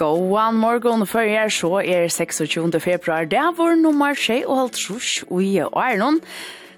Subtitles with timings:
[0.00, 2.78] Gåan morgon førjer så er 26.
[2.80, 3.26] februar.
[3.28, 6.22] Det var nummer 6 og halvt trus i Arnon.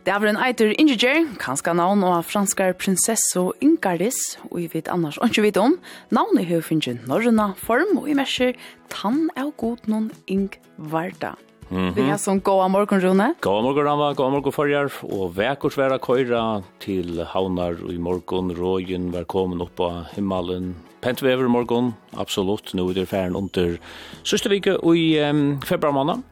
[0.02, 4.18] Det var en eitur Ingeger, kanska navn og franskar prinsessu Ingardis,
[4.50, 5.78] og vi vet annars ikke vet om.
[6.10, 8.58] Navnet har finnet norrøna form, og i merser
[8.90, 11.36] tann er god noen Ingvarda.
[11.70, 11.94] Mm -hmm.
[11.94, 13.34] Vi har sånn gåa morgon, Rune.
[13.40, 14.12] Gåa morgon, Rama.
[14.14, 14.92] Gåa morgon forrjar.
[15.02, 18.50] Og vekkurs vera køyra til havnar i morgon.
[18.50, 23.76] Røyen var kommet opp av himmelen pent vever morgon, absolutt, nå er det færen under
[24.22, 26.22] sørste vike og i um, februar måned.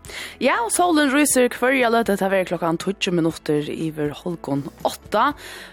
[0.43, 5.31] Ja, og solen ryser hverja løte til å være klokken 20 minutter iver holgon 8.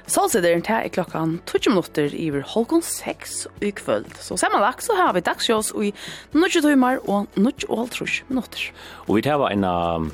[0.10, 4.10] Solsideren til er klokken 20 minutter iver holgon 6 i kvöld.
[4.22, 5.94] Så sammanlagt så har vi dagsjås i
[6.34, 8.72] 20 timer og 20 minutter.
[9.06, 10.10] Og vi tar en av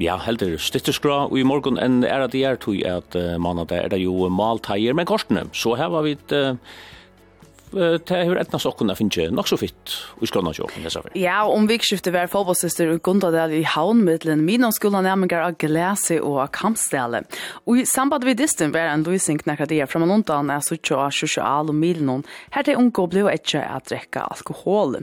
[0.00, 3.66] Ja, heldur stytteskra og i morgun enn er at det er tog at uh, manna
[3.76, 5.44] er det jo malteier med korsene.
[5.52, 6.56] Så her var vi et uh,
[7.72, 8.94] det har etna enten av sokkene
[9.34, 11.22] nok så fitt i skrona kjåpen, jeg.
[11.24, 16.20] Ja, om vikskiftet var fotballsister og Gundadel i Havnmiddelen, min om skolen nærmengar av Glese
[16.20, 16.50] og av
[17.66, 21.10] Og i samband vid distan var en løsning knakka det fra manundan er så av
[21.16, 22.24] sosial og milen.
[22.52, 24.28] Her til unge og blå at drekka.
[24.32, 25.00] Alkohol.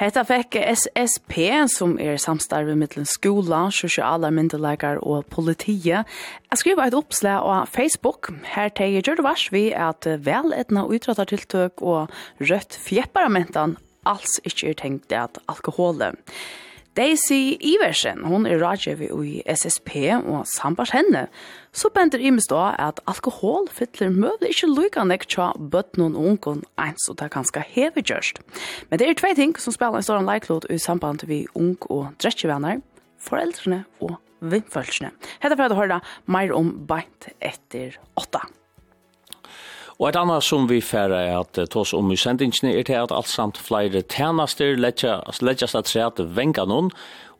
[0.00, 1.34] Hetta fekk SSP,
[1.68, 6.08] som er samstarve mittlen skola, sosiala myndelagar og politiet,
[6.52, 8.30] Jeg skriver et oppslag av Facebook.
[8.44, 14.74] Her teger gjør det vars vi at veletna utrattartiltøk og rødt fjepparamentan alls ikke er
[14.76, 16.16] tenkt at alkoholet.
[16.96, 19.94] Daisy Iversen, hon er rådgjøver i SSP
[20.28, 21.28] og sambars henne,
[21.72, 27.06] Så bender imes da at alkohol fytler møvlig ikke lykkende tja bøtt noen ungen eins,
[27.08, 28.42] og det er ganske hevet gjørst.
[28.90, 32.10] Men det er tve ting som spiller en stor leiklod i samband vi ung og
[32.20, 32.82] drekkevenner,
[33.16, 35.14] foreldrene og vindfølsene.
[35.40, 38.44] Hette for at du hører mer om beint etter åtta.
[39.98, 43.12] Og et annet som vi færre er at tås om i sendingsene er til at
[43.12, 46.90] alt samt flere tjenester letja at seg at venga noen,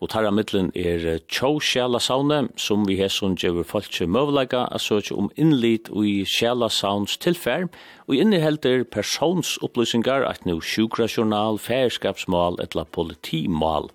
[0.02, 4.82] og tarra middelen er tjå sjælasavne, som vi har som gjør folk til møvelega, at
[4.82, 7.68] søke om innlit og i sjælasavns tilfær,
[8.10, 13.92] og innehelder personsopplysningar at no sjukra journal, færskapsmål etla politimål.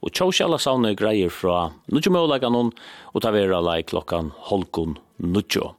[0.00, 2.72] Og tjå sjælasavne greier fra nudjo møvelega noen,
[3.12, 5.74] og ta vera lei klokkan holkon nudjo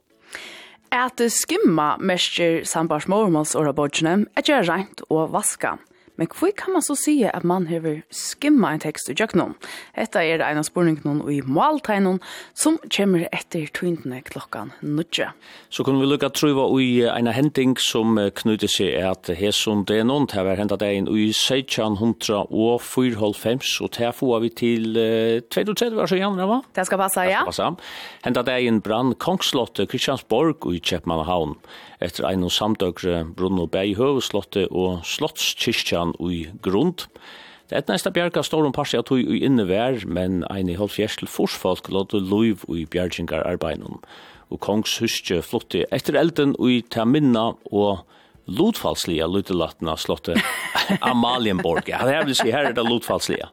[0.94, 5.76] at skimma mestir og orabodgene, at gjør rent og vaska.
[6.20, 9.56] Men hvor kan man så si at man hever skimma en tekst i jøknum?
[9.98, 12.20] Etta er en av og i måltegnen
[12.54, 15.30] som kommer etter tøyndene klokkan nødje.
[15.70, 20.08] Så kunne vi lukka truva i en hending som knyter seg at hesson det er
[20.08, 24.52] noen til å være hentet deg inn i 1600 og 4,5 og til få vi
[24.54, 24.86] til
[25.50, 26.60] 2030 år så gjerne, va?
[26.74, 27.42] Det skal passe, ja.
[28.24, 31.58] Hentet deg inn brann Kongslottet Kristiansborg og i Kjepmannahavn
[32.04, 37.06] etter ein og samtøkre og Bæg høveslottet og slottskirkjan ui grund.
[37.70, 41.28] Det er næsta bjerga står om parsi at hui ui innevær, men ein i halvfjersel
[41.28, 44.02] forsfolk låte loiv ui bjergingar arbeidnum.
[44.52, 48.04] Og kongs huske flotte etter elden ui ta minna og
[48.44, 50.40] lotfallsliga lutelatna slottet
[51.00, 51.88] Amalienborg.
[51.88, 53.48] Ja, det er vill si her er det lotfallsliga.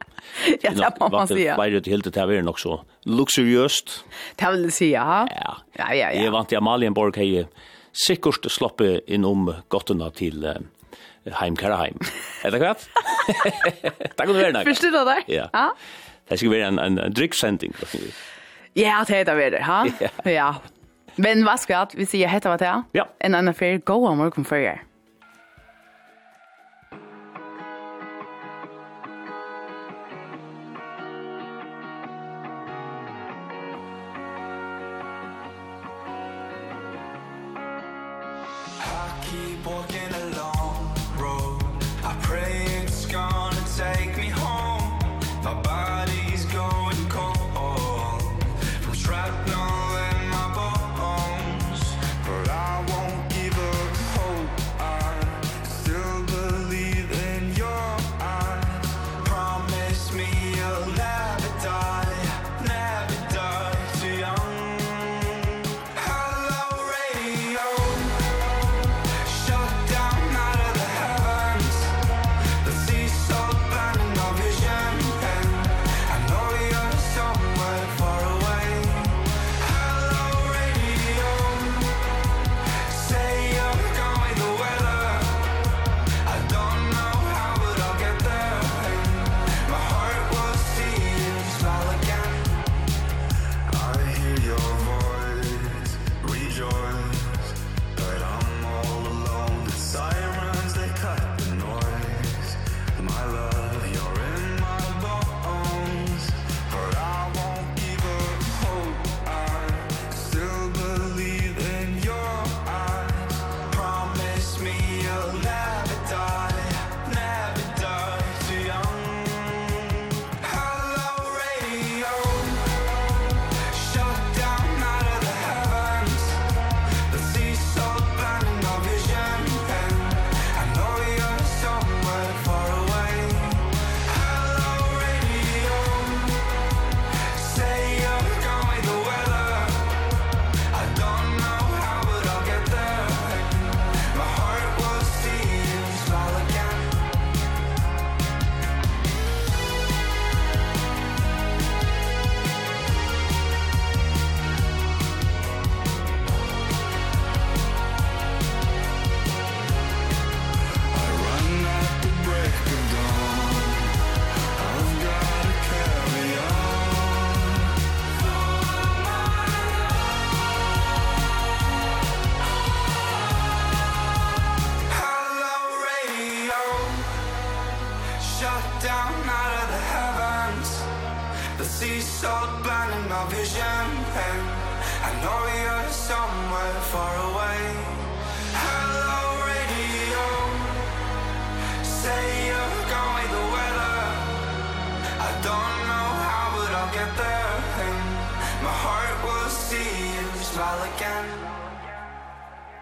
[0.62, 1.56] Ja, det må man ja.
[1.56, 4.04] Bara det helt det här nok så luxuriöst.
[4.36, 5.28] Det vill säga, ha?
[5.30, 6.12] Ja, ja, ja.
[6.12, 7.46] Jag vant i Amalienborg hei
[7.92, 10.60] sikkert sloppe inn om gottene til uh,
[11.40, 11.98] Heim Karaheim.
[12.44, 12.88] Er det klart?
[13.28, 14.68] det kunne være nok.
[14.68, 15.18] Forstår du det?
[15.28, 15.48] Ja.
[15.54, 15.68] ja.
[16.30, 17.74] Det skal være en, en, en dryggsending.
[18.76, 19.84] Ja, det er det, ha?
[20.00, 20.30] Ja.
[20.30, 20.52] ja.
[21.16, 22.82] Men vad ska vi säga heter hva det er.
[22.96, 23.04] Ja.
[23.20, 24.82] En annen färg, gå om morgon för er.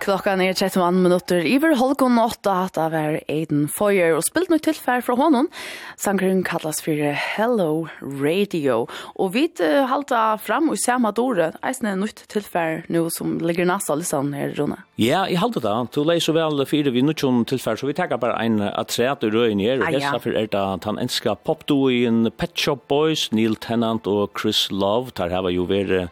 [0.01, 4.59] Klockan är 31 minutter iver halvgån åtta att av er Aiden Foyer och spilt nu
[4.59, 5.49] tillfär från honom.
[5.97, 11.53] Sangren kallas för Hello Radio och vi uh, halta fram och samma dåre.
[11.63, 14.77] Eisen är nytt tillfär nu som ligger nästa liksom här Rune.
[14.95, 15.87] Ja, i halta det.
[15.95, 19.13] Du läser så väl fyra vi nytt tillfär så vi tackar bara en att säga
[19.13, 19.87] att du rör ner.
[19.87, 24.39] Och dessa för är det att han önskar popduoen Pet Shop Boys, Neil Tennant och
[24.43, 25.11] Chris Love.
[25.15, 26.11] Där har vi ju varit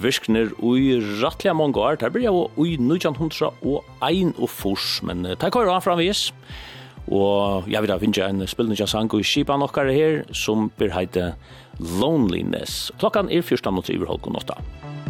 [0.00, 1.98] virkner ui rattliga mange år.
[2.00, 6.32] Det blir jo ui 1901 og fors, men det går an framvis.
[7.12, 11.34] Og jeg vil da finne en spillende sang i skipa nokkare her, som blir heite
[11.78, 12.92] Loneliness.
[12.98, 15.03] Klokkan er 14.00 over halv god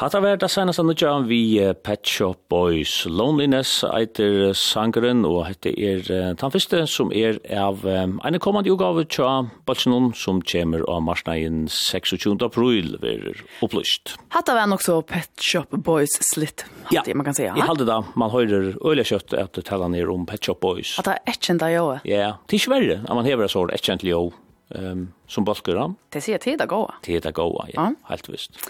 [0.00, 5.74] Hatta var det senast han utgjør vi Pet Shop Boys Loneliness eiter sangeren, og hette
[5.76, 11.66] er den første som er av en kommande utgave tja Balsinon som kommer av marsnagen
[11.68, 12.40] 26.
[12.48, 14.14] april ver opplyst.
[14.32, 16.64] Hatta var nok så Pet Shop Boys slitt,
[16.96, 17.04] ja.
[17.12, 17.52] man kan säga.
[17.52, 20.64] Ja, i halde da, man høyrer øyla kjøtt at det taler ned om Pet Shop
[20.64, 20.94] Boys.
[20.96, 22.00] Hatta det er etkjent av joe.
[22.08, 24.30] Ja, det er ikke verre, at man hever så etkjent jo
[24.72, 26.00] um, som balker han.
[26.08, 26.72] Det sier tid å
[27.04, 28.64] Tíð Tid å gå, ja, helt visst.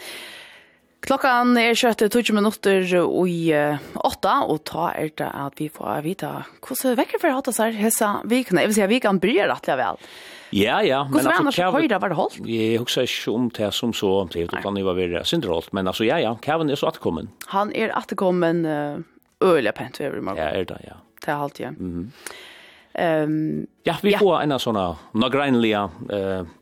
[1.01, 3.39] Klokkan er kjøtt 20 minutter i
[3.97, 6.29] åtta, og ta er det at vi får vite
[6.61, 8.65] hvordan vekker for hatt oss her hessa vikene.
[8.65, 10.03] Jeg vil si at vikene bryr rettelig vel.
[10.53, 11.05] Ja, ja.
[11.09, 12.39] Hvordan var annars høyre var det holdt?
[12.45, 14.49] Jeg husker ikke om det som så om det.
[14.51, 16.35] Det kan var være syndrolt, men altså, ja, ja.
[16.43, 17.33] Kevin er så atkommen.
[17.55, 18.67] Han er atkommen
[19.41, 20.43] øyelig pent ved i morgen.
[20.43, 21.01] Ja, er det, ja.
[21.21, 21.75] Det er halvt, ja.
[21.77, 22.13] Mm
[22.99, 24.87] um, ja, vi får en av sånne
[25.21, 25.85] nagrenlige...
[26.11, 26.57] Uh,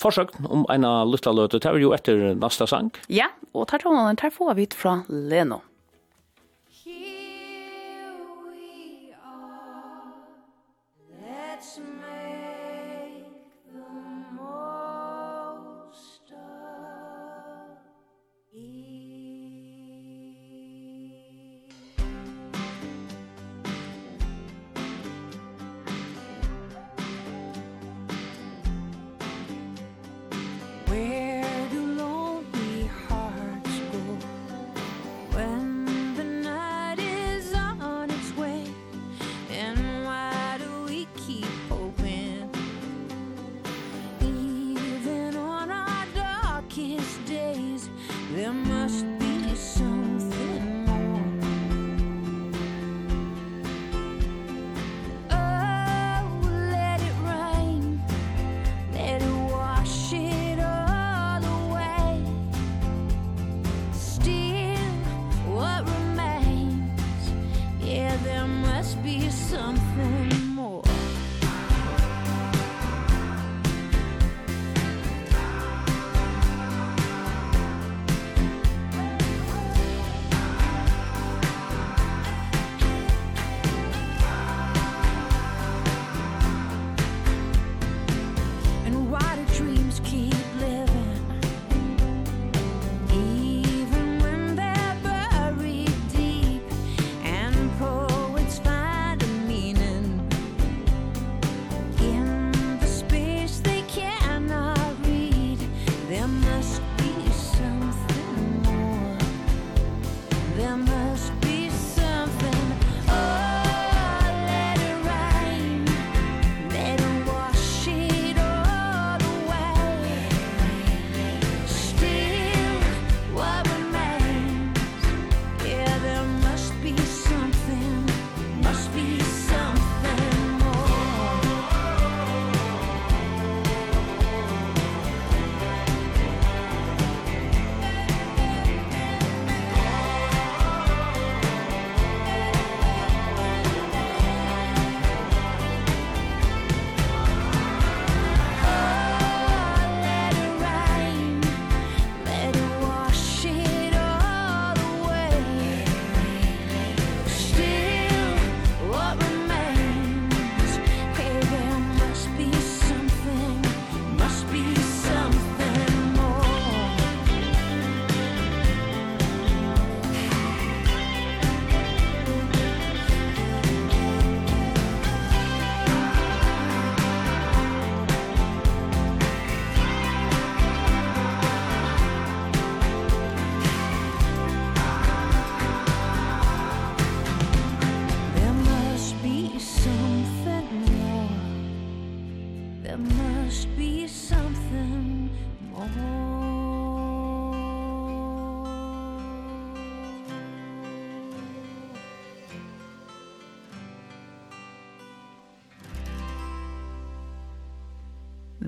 [0.00, 1.60] forsøkten om en av lytteløte.
[1.60, 2.92] Det er jo etter neste sang.
[3.12, 5.62] Ja, og tar tålen, tar få vidt fra Leno.
[48.36, 49.15] There must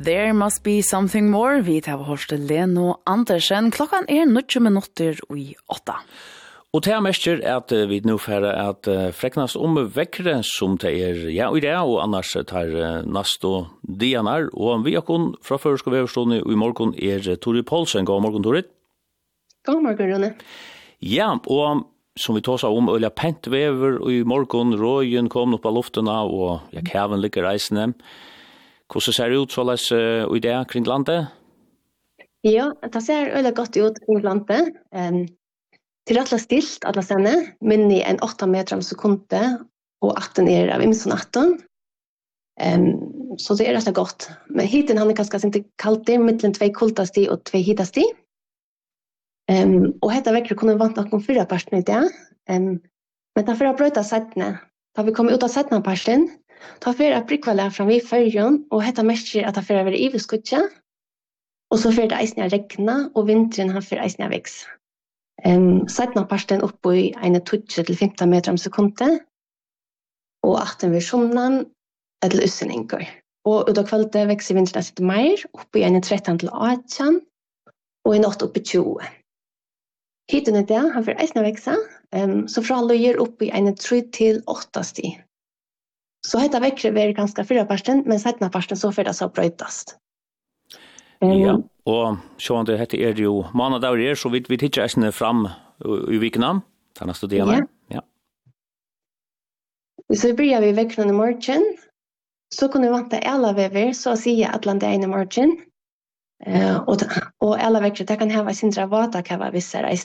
[0.04, 1.58] There must be something more.
[1.66, 3.72] Vi tar hørste Leno Andersen.
[3.74, 5.96] Klokkan er 90 minutter i åtta.
[6.70, 11.24] Og det er mest at vi nå får at freknas om vekkere som det er
[11.34, 12.70] ja og det, og annars tar
[13.10, 14.46] nast og dianar.
[14.54, 18.06] Og vi har kun fra før skal vi overstående, i morgen er Tori Poulsen.
[18.06, 18.62] God morgen, Tori.
[19.66, 20.32] God morgen, Rune.
[21.02, 25.74] Ja, og som vi tåsa om, Ulla Pentvever, og i morgen røyen kom opp av
[25.74, 27.94] luftena, og ja, kæven ligger reisende.
[27.96, 28.26] Mm
[28.88, 31.28] Hvordan ser det ut så løs uh, i det kring landet?
[32.46, 34.72] Ja, det ser veldig godt ut kring landet.
[34.96, 35.26] Um,
[36.08, 39.58] til alle stilt, alle stedene, minne en 8 meter om sekundet,
[40.00, 41.58] og 18 er av imens 18.
[42.58, 44.30] Um, så det er rett godt.
[44.48, 48.06] Men hiten han er ganske sint kaldt det, mittelen tvei kultasti og tvei hitasti.
[49.52, 52.02] Um, og hette vekker kunne vant noen fyra personer i det.
[52.48, 52.78] Um,
[53.36, 54.54] men da får jeg brøyta settene.
[54.96, 56.30] Da vi kom ut av setene personen,
[56.82, 60.02] Ta fer at brikva lær fram við ferjan og hetta mestir at ta fer vera
[60.06, 60.64] yvirskutja.
[61.72, 64.62] Og så fer det eisini regna og vintrin han fer eisini veks.
[65.46, 69.08] Ehm um, sætna parten upp i eine tutje til 15 meter om sekunde.
[70.42, 71.60] Og achten við sunnan
[72.24, 73.04] til øsningur.
[73.46, 77.20] Og ut av kvöldet vekser vinteren sitt meir, oppe i en 13 til 18,
[78.06, 79.06] og i natt oppe i 20.
[80.32, 81.76] Hiten er det, han får eisne veksa,
[82.16, 85.14] um, så fra løyer oppe i en 3 til 8 stig.
[86.26, 89.96] Så hetta vekkre blir ganska fyra parsten, men sætna parsten så fyrir det så brøytast.
[91.22, 91.56] Ja,
[91.88, 95.48] og sjåan det hette er jo manadagur er, så vi, vi tidsja eisne fram
[95.84, 96.60] i vikna,
[97.00, 97.64] neste studierne.
[97.90, 98.00] Ja.
[98.00, 98.02] ja.
[100.14, 101.64] Så byrja vi vekkene i morgen,
[102.54, 105.56] så kunne vi vanta alle vever, så sier atlan det i morgen,
[106.46, 107.02] Eh uh, och
[107.38, 109.96] och alle vekkere, det kan ha sin dra vata kan vara vissa.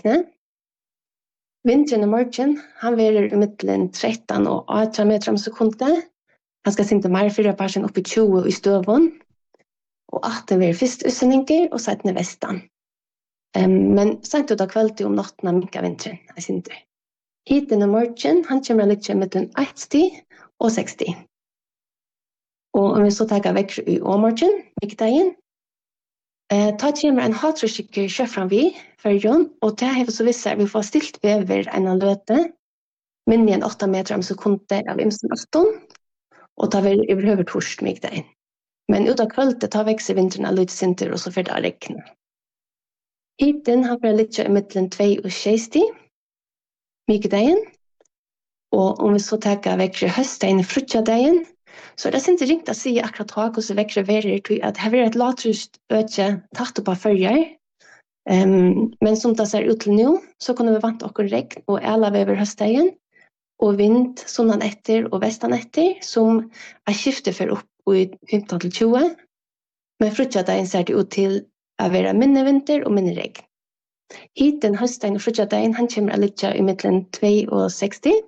[1.64, 6.10] Vinteren i morgen, han verer i middelen 13 og 8 meter om sekundet.
[6.68, 9.06] Han skal sinte mer fyra parsen oppi 20 i støvån.
[10.14, 12.60] Og at det verer først utsendinger og sette ned vestan.
[13.56, 16.80] Um, men sent ut av kveld om natten av minka vinteren, jeg sinte.
[17.48, 20.20] Hiten i morgen, han kommer litt i middelen 80
[20.60, 21.16] og 60.
[22.74, 25.36] Og om vi så tar vekk i åmorgen, mikkdagen,
[26.52, 28.66] Eh, ta til meg en hatrøskikker kjøfram vi,
[29.02, 32.40] førjon, og det har så visse vi får stilt vever en han løte,
[33.30, 35.70] men en 8 meter om sekundet av imsen afton,
[36.60, 38.26] og ta vel over høver torst mig det
[38.92, 42.12] Men ut av kvöldet ta vekse vinteren av lydsinter, og så fyrt det regnet.
[43.42, 45.80] Hiten har vært litt i middelen 2 og 6
[47.10, 47.64] mykdagen,
[48.76, 51.46] og om vi så tar vekker i frutja dagen,
[51.96, 55.10] Så det syns ringt å si akkurat hva hvordan vekkere verer til at her er
[55.10, 57.44] et latrust øke tatt opp av følger.
[58.30, 61.84] Um, men som det ser ut til nå, så kunne vi vant okkur regn og
[61.84, 62.94] æla vever høstdagen,
[63.64, 66.46] og vind sånn etter og vestan etter, som
[66.88, 69.16] er skiftet for opp i 15-20.
[70.02, 71.42] Men frutjadagen ser det ut til
[71.84, 73.44] å være minne vinter og minne regn.
[74.38, 78.20] Hiten høstdagen og frutjadagen, han kommer litt i midten 2 og 60.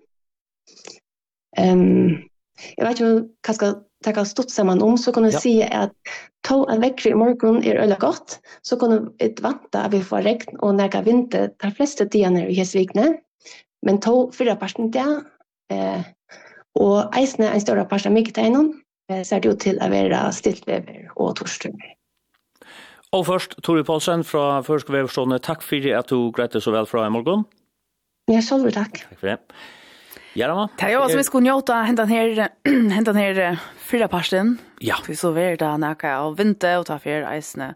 [1.59, 2.25] Um,
[2.75, 5.39] jag vet ju kanske ta kan stått samman om så kunde ja.
[5.39, 5.91] se att
[6.47, 10.21] ta en veckor i morgon är ölla godt, så kan ett vanta at vi får
[10.21, 13.17] regn och näga vinter de fleste dagarna i Hesvikne
[13.85, 15.21] men ta förra parten det,
[15.71, 16.01] eh
[16.79, 18.81] och isne en större parten mycket innan
[19.25, 21.95] ser det ut till att være stillväder och torsdagar.
[23.09, 25.39] Och först Tori Paulsen från Förskoleväverstående.
[25.39, 27.43] Tack för att du greit så väl från i morgon.
[28.25, 29.05] Ja, selv takk.
[29.09, 29.37] Tack för det.
[30.37, 30.69] Ja, då.
[30.77, 32.49] Det är som vi skulle njuta hända här
[32.89, 34.57] her här fyra parsten.
[34.79, 34.95] Ja.
[35.07, 37.73] Vi så väl där nækka av vinter och ta för isne.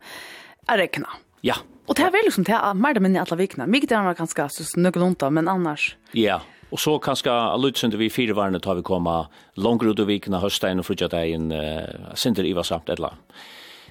[0.68, 1.10] rekna.
[1.42, 1.56] Ja.
[1.86, 3.68] Och det är väl liksom det är mer det minne i alle vikna.
[3.68, 5.96] Mycket det var ganske så nöglonta men annars.
[6.12, 6.42] Ja.
[6.70, 10.80] Och så kanske allutsen vi fire varene tar vi komma langere ut och vikna hösten
[10.80, 13.12] och frukta in uh, Sinder Iva samt eller.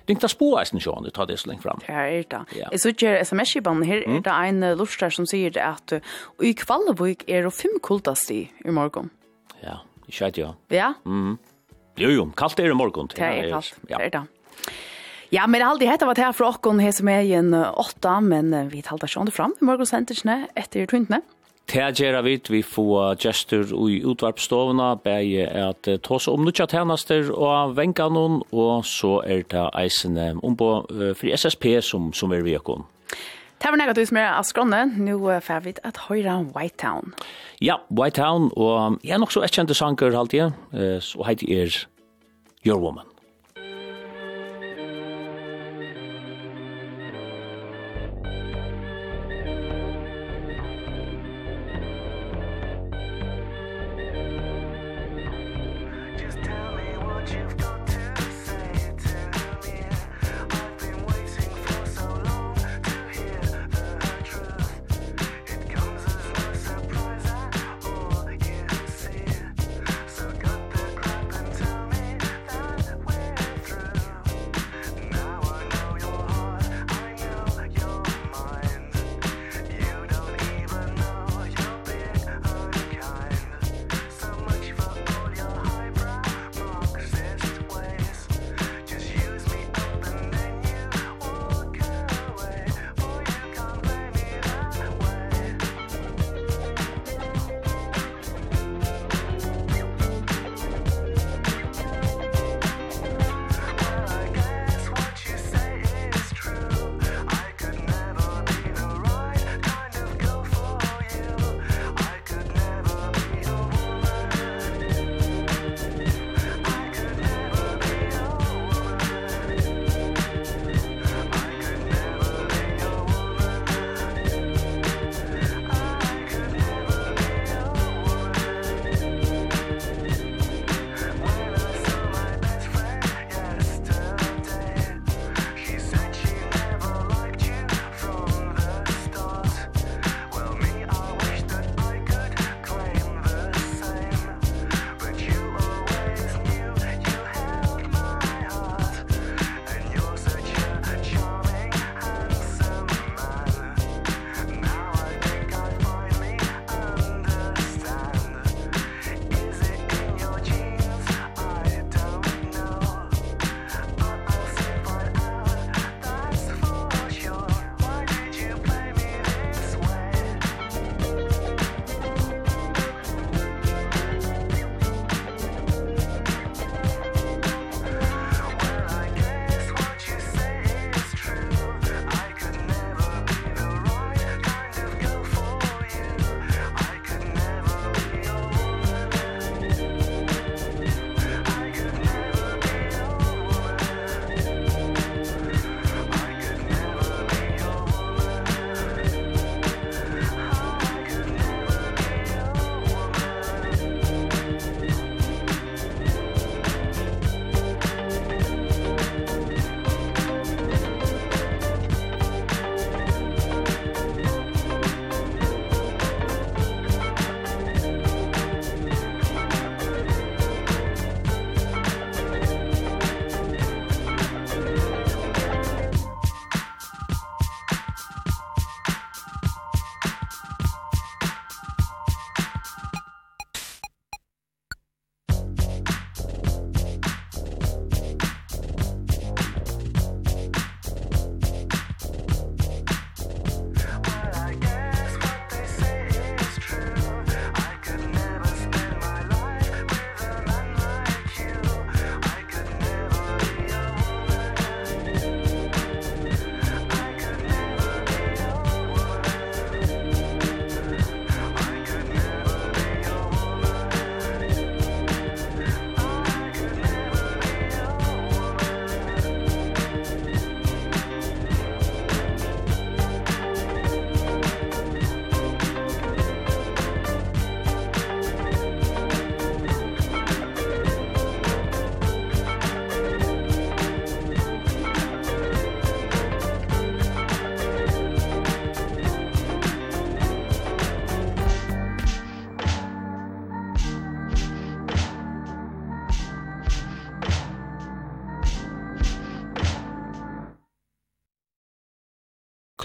[0.09, 1.83] Det er ikke spå eisen sjån, du tar det så lenge fram.
[1.85, 2.39] Det er det.
[2.57, 5.99] Jeg så ikke sms-kibanen her, er det en lortstær som sier det at
[6.41, 9.11] i Kvalleborg er det fem kultast i i morgen.
[9.61, 10.55] Ja, det skjer jo.
[10.73, 10.95] Ja?
[11.05, 13.13] Jo, jo, kaldt er i morgen.
[13.13, 14.25] Det er kaldt, det er det.
[15.37, 17.53] Ja, men allt det hette var det her fra åkken her som er i en
[17.53, 21.21] åtta, men vi talte ikke om det fram i morgensenterne etter tuntene.
[21.69, 28.07] Tægjera vit, vi får gestur i utvarpstovna, bægi at tås om nutja tjenester og venga
[28.09, 30.87] noen, og så er det eisene ombo
[31.19, 32.87] fri SSP som, som er vekon.
[33.59, 37.13] Det var negativt med av skrånne, nå får vi at høyre Whitetown.
[37.61, 41.83] Ja, Whitetown, og jeg er nok så etkjente sanker halvtid, og heit er
[42.65, 43.18] Your Woman.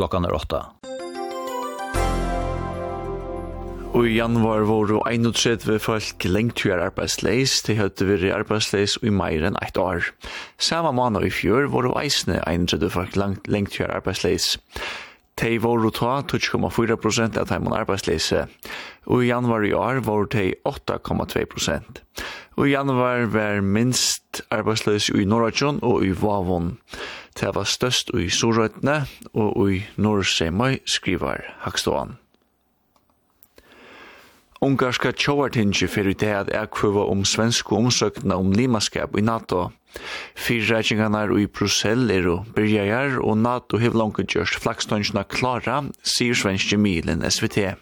[0.04, 0.66] klockan är åtta.
[3.94, 9.14] Og i januar var det 31 folk lengt hver arbeidsleis, de hadde vært arbeidsleis i
[9.14, 10.10] mer enn ett år.
[10.58, 13.16] Samme måned i fjør var det eisne 31 folk
[13.48, 14.58] lengt hver arbeidsleis.
[15.40, 18.48] De var det ta 2,4 prosent av dem arbeidsleise,
[19.08, 22.04] og i januar i år var det 8,2 prosent.
[22.58, 26.74] Og i januar var minst arbeidsleis i Norrajon og i Vavon.
[26.76, 32.18] Og Det var størst i Sorøytene og i Norrseimøy, skriver Hakståan.
[34.64, 39.72] Ungarska tjóartingi fyrir det at ekkvöva om svensku omsøkna om limaskap i NATO.
[40.40, 46.80] Fyrreikingarnar i Brussel er og byrjajar, og NATO hef langt gjørst flagstøngsna klara, sier svenske
[46.80, 47.74] milen SVT.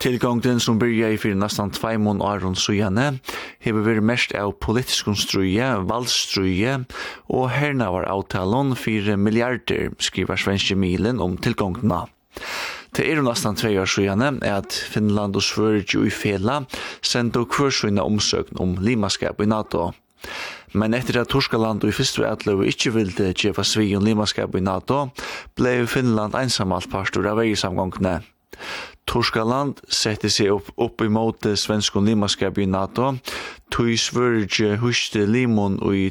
[0.00, 3.18] Tilgångden som byrja i fyrir nastan tveimun Aron Sujane
[3.64, 6.78] hever veri mest av politisk struje, valstruje
[7.28, 12.06] og herna var avtalon fyrir milliarder, skriver Svenske Milen om tilgångna.
[12.90, 16.64] Det er nesten tvei år siden at Finland og Sverige i Fela
[17.06, 19.92] sendte kvarsøyne omsøkn om limaskap i NATO.
[20.74, 24.62] Men etter at Torskaland og i første vi ikke ville kjefa svi om limaskap i
[24.62, 25.08] NATO,
[25.58, 28.20] ble Finland einsamalt partur av veisamgångene.
[29.10, 33.16] Torskaland sette seg opp, opp imot svenskon limaskap i NATO,
[33.74, 36.10] tog svørge huste limon i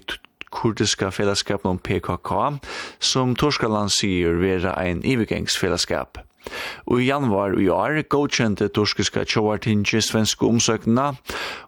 [0.51, 2.31] kurdiska fellesskapen om PKK,
[2.99, 6.19] som Torskaland sier vera ein ivegengsfellesskap.
[6.88, 11.12] Og i januar i år godkjente torskiska tjovartinje svenske omsøkna,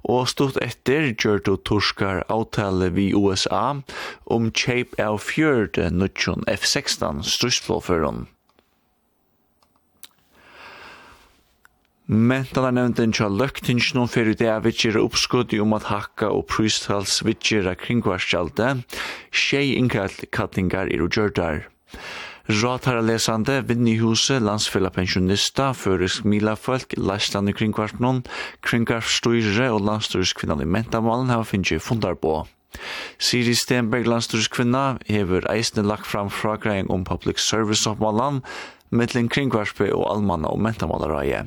[0.04, 3.82] og stort etter gjør du torskar avtale vi USA
[4.26, 8.26] om kjeip av fjørde nødtjon F-16 strusplåføren.
[12.12, 18.82] Mentanarnevnden tja løgtingsnum fyrir det er vidtjera uppskuddi om at hakka og prystals vidtjera kringvarskjalde,
[19.32, 21.62] tjei inkall kallingar er og gjørdar.
[22.52, 28.26] Rådhara lesande, vinn i huset, landsfella pensjonista, førisk milafolk, leisland i kringkvartnån,
[28.68, 32.42] kringkvartstøyre og landstøyrskvinnan i mentamalen har finnje fundar på.
[33.24, 38.04] Siri Stenberg, landstøyrskvinna, hever eisne lagt fram fragreying om public service av
[38.92, 41.46] mittlen kringkvartbe og almanna og mentamalereie.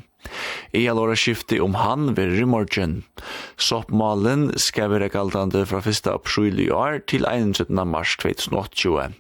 [0.74, 3.02] Ea låra skifti om han ved rymorgen.
[3.56, 6.06] Soppmalen skal være galtande fra 1.
[6.12, 7.84] april i år til 31.
[7.86, 9.14] mars 2020.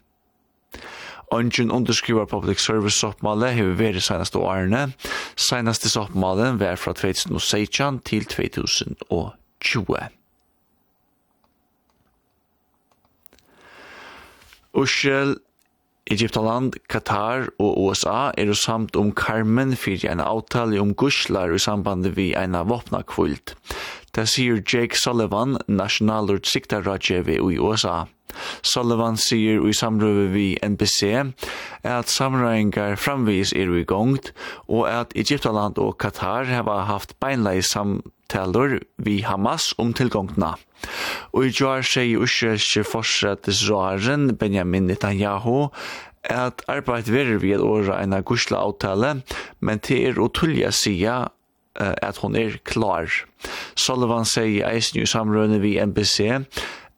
[1.34, 4.92] Ongen underskriver public service soppmale hever veri senaste årene.
[5.36, 9.96] Senaste soppmalen var fra 2016 til 2020.
[14.74, 15.36] Ushel
[16.12, 21.58] Egyptaland, Qatar og USA er jo samt om Carmen fyrir en avtale om guslar i
[21.58, 23.54] samband vi en våpna kvult.
[24.12, 28.04] Det sier Jake Sullivan, nasjonalord siktarradjevi i USA.
[28.62, 31.14] Sullivan sier i samrøve vi NBC
[31.86, 34.32] at samrøyngar framvis er i gongt
[34.68, 40.56] og at Egyptaland og Qatar hava haft beinleis sam samtaler vi Hamas om tilgångna.
[41.32, 45.70] Og i jar sier Israelske forsrettisraren Benjamin Netanyahu
[46.30, 49.22] at arbeid verir vi et åra enn gusla avtale,
[49.60, 51.30] men til er å tullja sida
[51.76, 53.10] at hon er klar.
[53.74, 56.46] Sullivan sier eisen i samrøyne vi NBC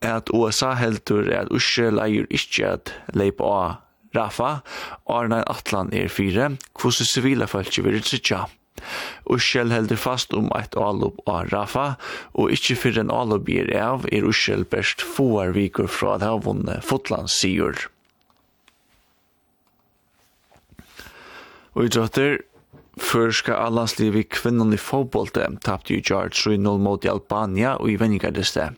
[0.05, 3.83] at USA heldur at Israel eier ikkje at leip av
[4.15, 4.63] Rafa,
[5.11, 8.47] Arne Atlan er fire, hvordan sivila folk vil trytja.
[9.33, 11.87] Ushel heldur fast om eit alup av Rafa,
[12.35, 16.45] og ikkje fyrir en alup er av, er Ushel best foar vikur fra at hava
[16.49, 17.89] vunne Fotlands sigur.
[21.77, 22.39] Og i drøtter,
[22.97, 28.71] Førska allansliv i kvinnan i fotbollte tapte jo Jar 3-0 mot Albania og i venningardeste.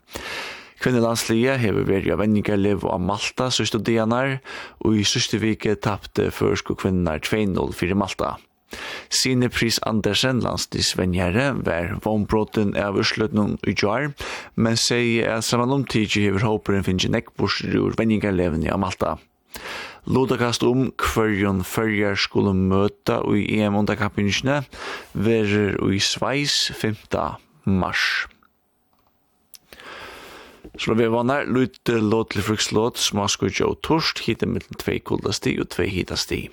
[0.83, 4.41] Kvinnelandslige hever vært av vendingarliv av Malta søste dianar,
[4.83, 8.37] og i søste vike tapte førsko kvinnar 2-0 fyrir Malta.
[9.09, 14.13] Sine pris Andersen, landstisvenjere, var vognbråten av Øsløtnum i Jar,
[14.57, 19.17] men sier at saman omtidje hever håperen finnes nekkborser ur venjingarlevene i Malta.
[20.09, 24.63] Lodakast om hverjon fyrjar skulle møta i EM-underkappingsene,
[25.13, 26.97] verer i Sveis 5.
[27.69, 28.29] mars.
[30.79, 35.57] Så vi vannar, lute låt til frukslåt, smask og torst, hita mellom tvei kulda sti
[35.59, 36.45] og tvei hita sti.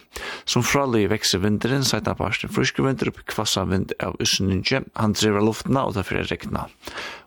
[0.49, 5.13] Som fralli i vekse vinteren, seita parsten fruske vinter oppi kvassa vind av usninje, han
[5.13, 6.65] driver luftna og tar fyrir rekna.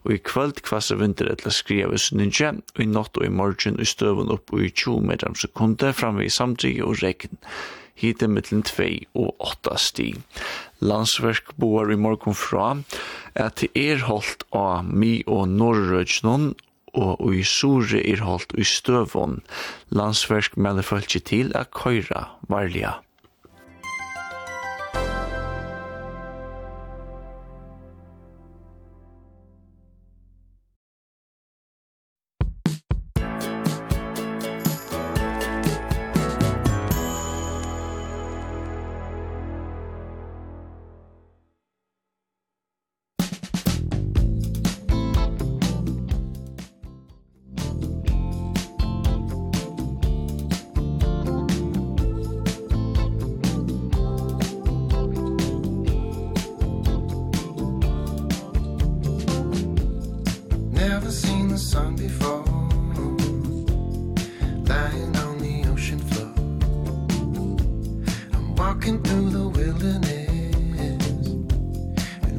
[0.03, 3.79] Og i kvöld kvassa vinter etla skri av usninje, og i natt og i morgen
[3.79, 7.39] i støvun opp og i 20 meter sekunde framme i samtrig og rekn
[7.99, 10.09] hite mittlen 2 og 8 sti.
[10.87, 12.77] Landsverk boar i morgon fra
[13.39, 16.53] at det er holdt av mi og norrødgjennom
[16.99, 19.41] og i sore er holdt i støvån.
[19.91, 22.99] Landsversk melder følge til at køyra varliga.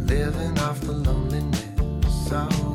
[0.10, 2.32] living off the loneliness.
[2.32, 2.69] I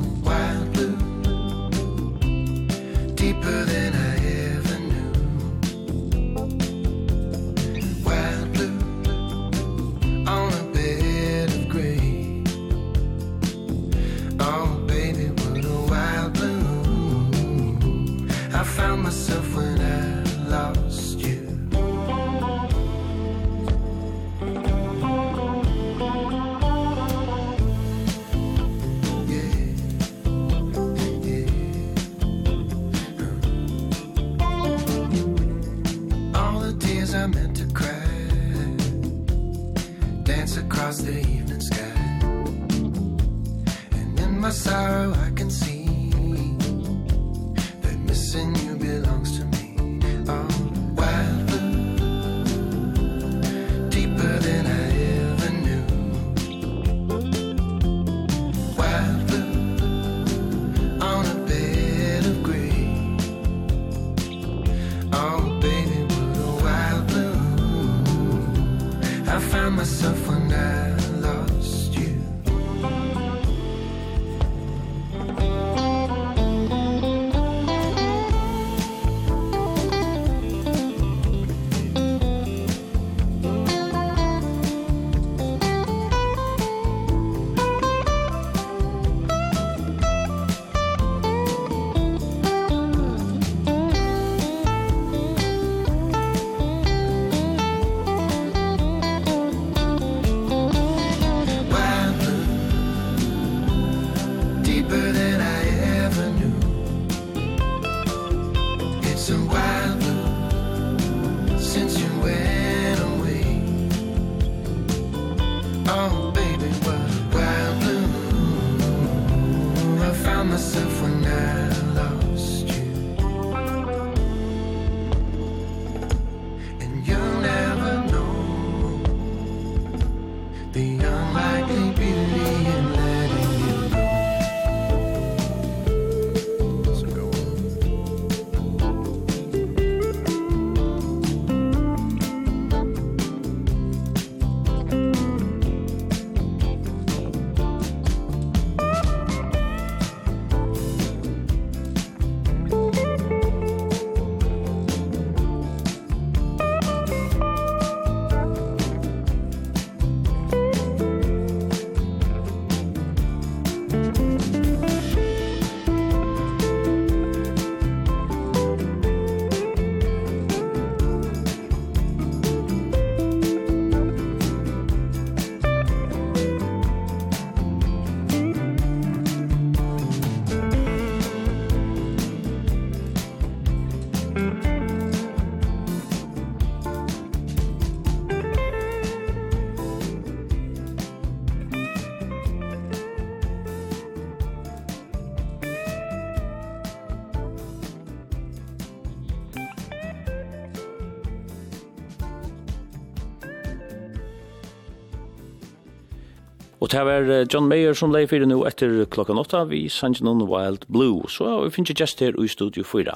[206.85, 210.43] Og det var John Mayer som leif fyrir nu etter klokkan 8 vi sang noen
[210.45, 211.25] Wild Blue.
[211.25, 213.15] Så vi finnes ikke gest her i studio 4.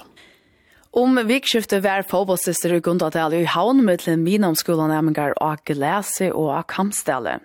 [0.98, 7.38] Om vikskiftet var fotballsister i Gundadal i havn mellom Minamskolen Emengar og Glese og Kamstelle.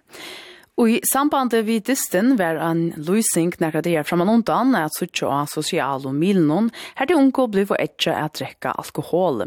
[0.75, 4.97] Og i sambandet vi distin var en løsning når det er framme noen dagen at
[4.97, 9.45] suttje av sosial og milnån her til unge ble for etter å drekke alkohol.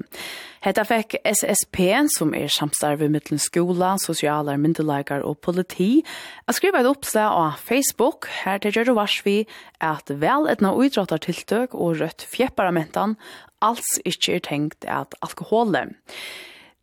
[0.63, 1.81] Hetta fekk SSP,
[2.15, 5.99] som er samstarve mittlen skola, sosialer, myndelager og politi,
[6.47, 9.37] a skriva et oppslag av Facebook her til Gjørre Varsvi
[9.83, 13.19] at vel etna uidrottartiltøk og rødt fjepparamentan
[13.59, 15.97] alls ikkje er tenkt at alkoholen.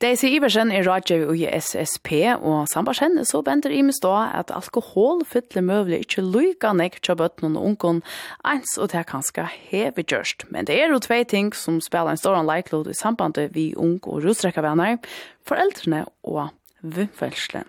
[0.05, 2.11] Daisy Iversen er rådgjøv i SSP,
[2.45, 7.17] og sambarsen så bender i mest da at alkohol fyller møvlig ikke lykke nek til
[7.17, 8.03] bøtten og ungen,
[8.45, 10.45] ens og det er kanskje heve gjørst.
[10.53, 13.97] Men det er jo tve ting som spiller en stor leiklod i sambandet vi ung
[14.03, 15.01] og rusdrekkervenner,
[15.49, 16.53] foreldrene og
[16.83, 17.65] vimfelsle.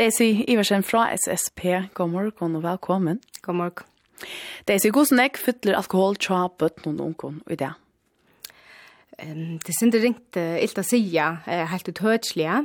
[0.00, 3.20] Daisy Iversen fra SSP, god morgen og velkommen.
[3.42, 3.92] God morgen.
[4.64, 7.83] Daisy, hvordan nek fyller alkohol til bøtten og ungen i dag?
[9.22, 12.64] um, det synd ringt uh, ilt å säga uh, helt uthötsliga.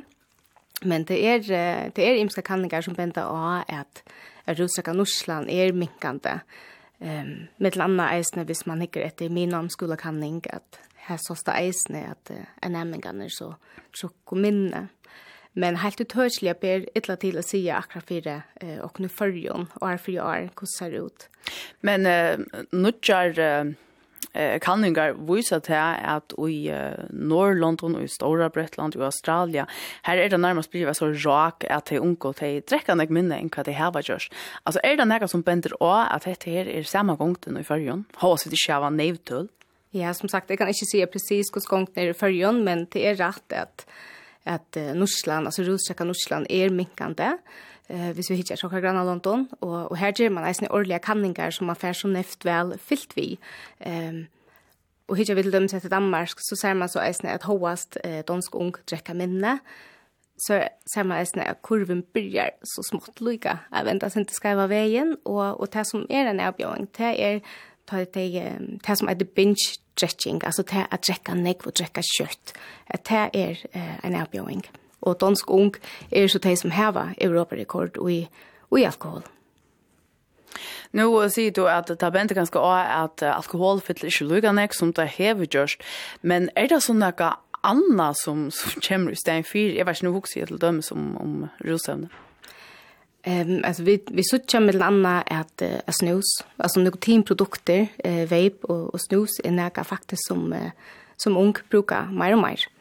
[0.87, 4.03] Men det er, uh, det er imska kanningar som benta av at
[4.57, 6.39] rusaka Norsland er minkande.
[6.99, 11.55] Um, med landa eisne hvis man hikker etter min om skola kanning at her sosta
[11.55, 13.53] eisne at uh, en emmingan er så
[13.95, 14.87] tjokk og minne.
[15.59, 19.87] Men helt uthørselig ber illa til å si akkurat fire uh, og nu fyrjon og
[19.89, 21.27] er år, hvordan ser ut.
[21.81, 23.71] Men uh, nudjar uh,
[24.33, 26.69] eh kanningar vísa til at i
[27.11, 29.65] Norrlondon og i Stora Bretland og Australia
[30.05, 33.49] her er det nærmast bliva så rak at te unko te drekka nek minne enn
[33.49, 34.29] kva te hava gjørs.
[34.65, 38.05] Altså er det nekka som bender å at dette her er samme gongten i fyrjon?
[38.19, 39.49] Hva sitt ikke hava nevtull?
[39.91, 43.07] Ja, som sagt, jeg kan ikke si precis hvordan gongt er i fyrjon, men det
[43.09, 43.87] er rett at
[44.49, 47.33] at Norsland, altså Rosjaka Norsland er minkande
[47.89, 50.99] eh hvis vi hittar så kvar granna London og och här ger man nästan årliga
[50.99, 53.37] kanningar som man får som neft vel fyllt vi.
[53.79, 54.27] Ehm
[55.07, 58.23] och og vi till dem sette Danmark så ser man så nästan at hoast eh,
[58.27, 59.59] dansk ung drekka minne.
[60.37, 63.57] Så ser man nästan att kurven byrjar så smått lika.
[63.71, 67.39] Jeg venter sin til skreiva vägen og, og det som er en avbjøring det er
[67.87, 68.15] ta det
[68.87, 72.53] det som är the binge stretching altså det at drekka neck og drekka kött.
[73.09, 73.55] Det er
[74.03, 74.65] en avbjøring.
[74.73, 75.75] Mm og dansk ung
[76.11, 78.27] er så de som hever Europarekord i,
[78.77, 79.23] i alkohol.
[80.91, 85.07] Nu sier du at det bente ganske av at alkohol fyller ikke luganek som det
[85.19, 85.83] hever gjørst,
[86.21, 89.59] men er det sånn noe anna som, som kommer i stedet for?
[89.59, 92.09] Jeg vet ikke noe hokse til dømes om, om rusevne.
[93.27, 96.23] Ehm um, alltså vi vi söker med landa att uh, att snus
[96.57, 100.71] alltså nikotinprodukter eh uh, vape och och snus är näka faktiskt som uh,
[101.17, 102.78] som ung brukar mer och mer.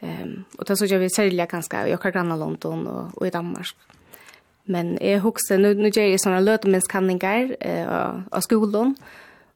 [0.00, 3.30] Ehm och då så jag vi sälja ganska i våra Granna London och, och i
[3.30, 3.76] Danmark.
[4.64, 8.94] Men jag huxar nu nu gör jag såna lötemenskanningar eh av skolan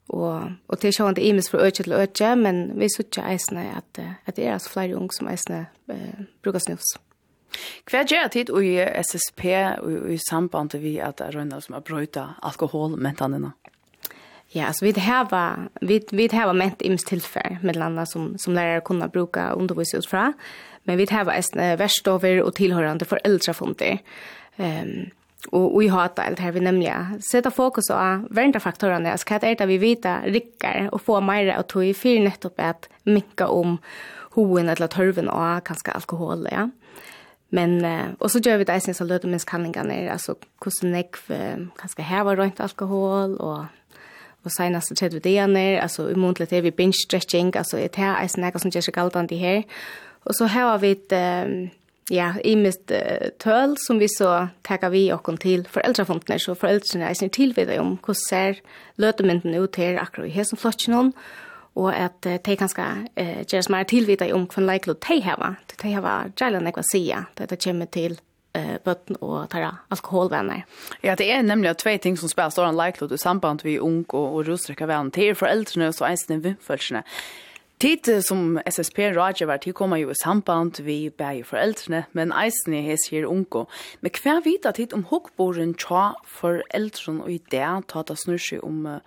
[0.06, 3.98] och och det är inte imis för öch till öch men vi söker eisne att
[4.24, 6.98] att det är alltså fler ung som eisne eh, brukar snus.
[7.86, 9.44] Hva gjør tid i SSP
[9.78, 13.52] og i samband vi at Røyna som har brøyta alkoholmentanene?
[14.56, 18.54] Ja, så vi har vi vi har ment i tillfär tillfälle med landa som som
[18.54, 20.32] lärare kunna bruka undervisa oss fra.
[20.84, 23.98] Men vi har en värstover och tillhörande för äldre fonter.
[24.56, 25.10] Ehm um,
[25.50, 29.12] och vi har det här vi nämligen sätta fokus på värnta faktorerna.
[29.12, 32.60] Alltså vad är det vi vita rikkar och få mer att ta i fyr nettopp
[32.60, 33.78] att mycket om
[34.30, 36.70] hoen eller törven och kanske alkohol, ja.
[37.48, 37.84] Men
[38.18, 40.34] och så gör vi det sen så låter mens kanningarna alltså
[40.64, 41.16] hur snäck
[41.76, 43.64] kanske här var rent alkohol och
[44.44, 48.18] og senast så tredje dagene, altså i månedlet er vi binge stretching, altså et her
[48.20, 49.62] er snakket som gjør seg galt det her.
[50.24, 51.70] Og så her har vi et, um,
[52.12, 57.08] ja, i mest uh, tøl som vi så takker vi okken til foreldrefontene, så foreldrene
[57.08, 58.60] er sin tilvidere om hvordan ser
[58.96, 61.12] løtemynden ut her akkurat i hessen flotjen
[61.74, 65.58] og at uh, de kan skal uh, gjøre mer tilvidere om hvordan leiklet de har,
[65.82, 68.20] de har gjerne nekva sida, det kommer til
[68.54, 70.64] eh bøtten og tara alkoholvenner.
[71.02, 74.04] Ja, det er nemlig två ting som spelar stor en likelod i samband vi ung
[74.08, 77.02] og, og rusdrikka venn til foreldrene og så eisen vimfølsene.
[77.78, 82.74] Tid som SSP Roger var till kommer ju i samband vi bæg foreldrene, men eisen
[82.74, 83.66] är hes her unko.
[84.00, 88.64] Men kvar vita tid om hokkboren för foreldrene og i det ta det snurr seg
[88.64, 89.00] om uh,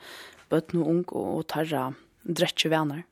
[0.51, 1.93] och og och tarra
[2.23, 3.03] drettje venner?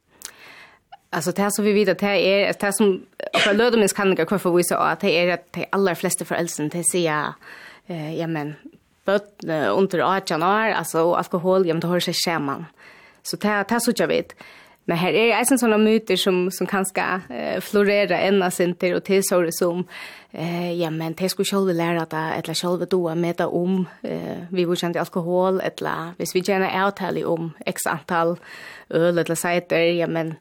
[1.16, 4.38] Alltså det som vi vet att det är det som för lödomens kan jag kvar
[4.38, 7.34] för att det är att de allra flesta föräldrarna till säger
[7.88, 8.56] eh ja men
[9.06, 9.44] bort
[9.78, 12.66] under 18 år alltså alkohol ja har det hör sig scheman.
[13.24, 14.36] Så det det så jag vet.
[14.86, 18.96] Men här är en sån myter som som kan ska eh, florera ända sen till
[18.96, 19.84] och till så som
[20.32, 24.38] eh ja men det skulle själva lära att eller själva då med det om eh
[24.52, 28.38] vi vill känna alkohol eller hvis vi gärna är om x antal
[28.90, 30.36] öl eller cider ja men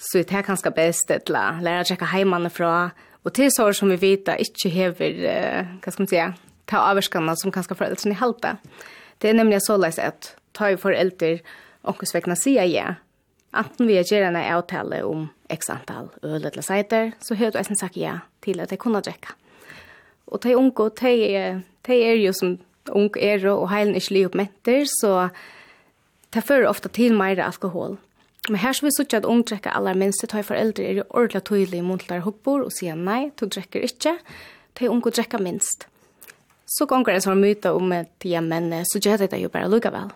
[0.00, 2.90] så det här kanske bäst att lära sjekke heimene från
[3.22, 6.34] och til sår som vi vita inte hever uh, hva skal man säga
[6.64, 8.56] ta avskanna som kanske föräldrarna i halpa.
[9.18, 11.40] Det är nämligen så läs att ta i föräldrar
[11.82, 12.94] och svekna säga ja.
[13.50, 17.80] Anten vi ger en avtale om x antal öl eller sajter så hör du ens
[17.80, 19.28] sagt ja till att det kunna dricka.
[20.24, 24.34] Och te unko te te är ju som ung er och heilen är slig upp
[24.34, 25.28] metter, så
[26.30, 27.96] tar för ofta till mer alkohol.
[28.50, 31.44] Men her så vi sutja at ung drekker aller minste tøy foreldre er jo ordentlig
[31.46, 34.16] tydelig mot der hukkbor og sier nei, du drekker ikkje,
[34.74, 35.86] tøy ungu drekker minst.
[36.66, 39.94] Så gonger en sånn myte om at ja, men så gjør det jo bare lukka
[39.94, 40.10] vel.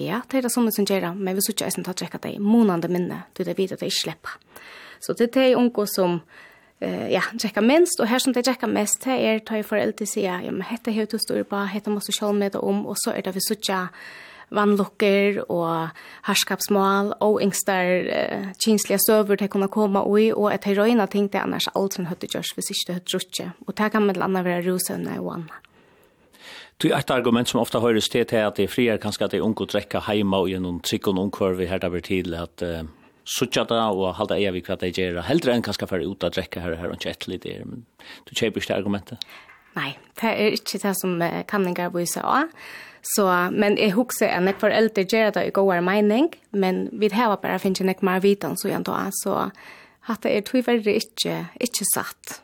[0.00, 2.88] Ja, det er det som som gjør men vi sutja eisen tar drekka deg månande
[2.88, 4.36] minne, du det vidt at jeg slipper.
[5.00, 6.20] Så det er de unge som
[6.80, 10.40] eh ja, checka minst og her som de checka mest det er tar foreldre sier,
[10.44, 13.22] ja, men hette hur du står på hette måste själv med om og så er
[13.22, 13.88] det vi så tjå
[14.54, 15.92] vannlukker og
[16.28, 21.42] herskapsmål og yngstar uh, kinslige støver til kunne komme i, og et heroina ting det
[21.42, 23.48] annars alt som høyde gjørs hvis ikke det høyde drutje.
[23.66, 25.62] Og det kan med andre være rusevne og annet.
[26.76, 29.32] Du er et argument som ofta høres til til at det er frier kanskje at
[29.32, 32.36] det er unge å drekke heima og gjennom trikk og ungkvarvi her det blir til
[32.36, 32.84] at uh,
[33.24, 36.30] suttja det og halda eia vi hva det gjør heldre enn kanskje for ut å
[36.30, 37.86] drekke her og her og ikke et litt men
[38.28, 39.30] du kjøper ikke det argumentet?
[39.76, 41.18] Nei, det er ikke det som
[41.50, 42.52] kanninger viser av.
[43.06, 47.36] Så, men jeg husker at nek foreldre gjør det i gåere mening, men vi har
[47.38, 49.50] bare finnes ikke mer viten så igjen da, så
[50.10, 52.40] at det er tyverre ikke, ikke satt.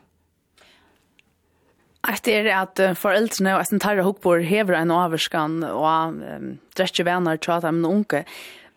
[2.23, 7.39] Det er at foreldrene og sin tarre hukbor hever en avvarskan og um, drekker venner
[7.39, 8.25] til at de er unge.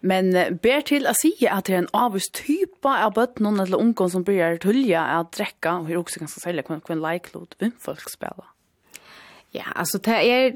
[0.07, 4.13] Men ber til å si at det er en avvis type av bøttene eller ungene
[4.13, 8.53] som blir tullige av drekka, og er også ganske særlig hvordan leiklod vimfolk spiller.
[9.55, 10.53] Ja, alltså det är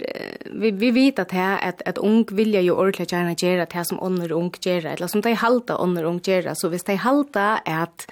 [0.61, 3.84] vi vi vet att det är att att ung vilja ju ordentligt gärna göra det
[3.84, 7.61] som under ung gör eller som de halta under ung gör så visst de halta
[7.64, 8.11] är att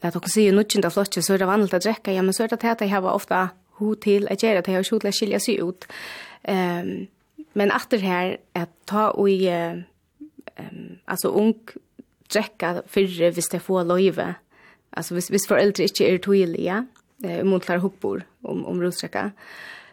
[0.00, 2.42] att också ju nutchen av flotche så är det vanligt att dricka ja men så
[2.42, 3.48] är det att de har ofta
[3.78, 5.86] hur till att göra det har skjutit skilja sig ut.
[6.42, 7.06] Ehm
[7.52, 9.48] men efter här att ta och i
[10.58, 11.54] um, alltså ung
[12.32, 14.34] drekka fyrre hvis det får löve.
[14.92, 16.84] Alltså hvis, hvis foreldre ikke er ja?
[17.24, 19.30] eh, mot klar hoppor om, om rosdrekka.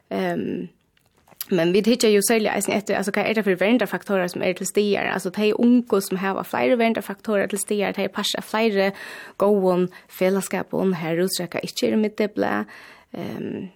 [0.10, 0.68] Um,
[1.50, 4.42] men vi hittar ju sälja alltså efter, alltså vad är det för värnda faktorer som
[4.42, 5.06] är till stigar?
[5.06, 8.92] Alltså det är unga som har flera värnda faktorer till stigar, det är passa flera
[9.38, 12.66] gåon, fällskap och här rosdrekka, inte är mitt det blä.
[13.12, 13.70] Um,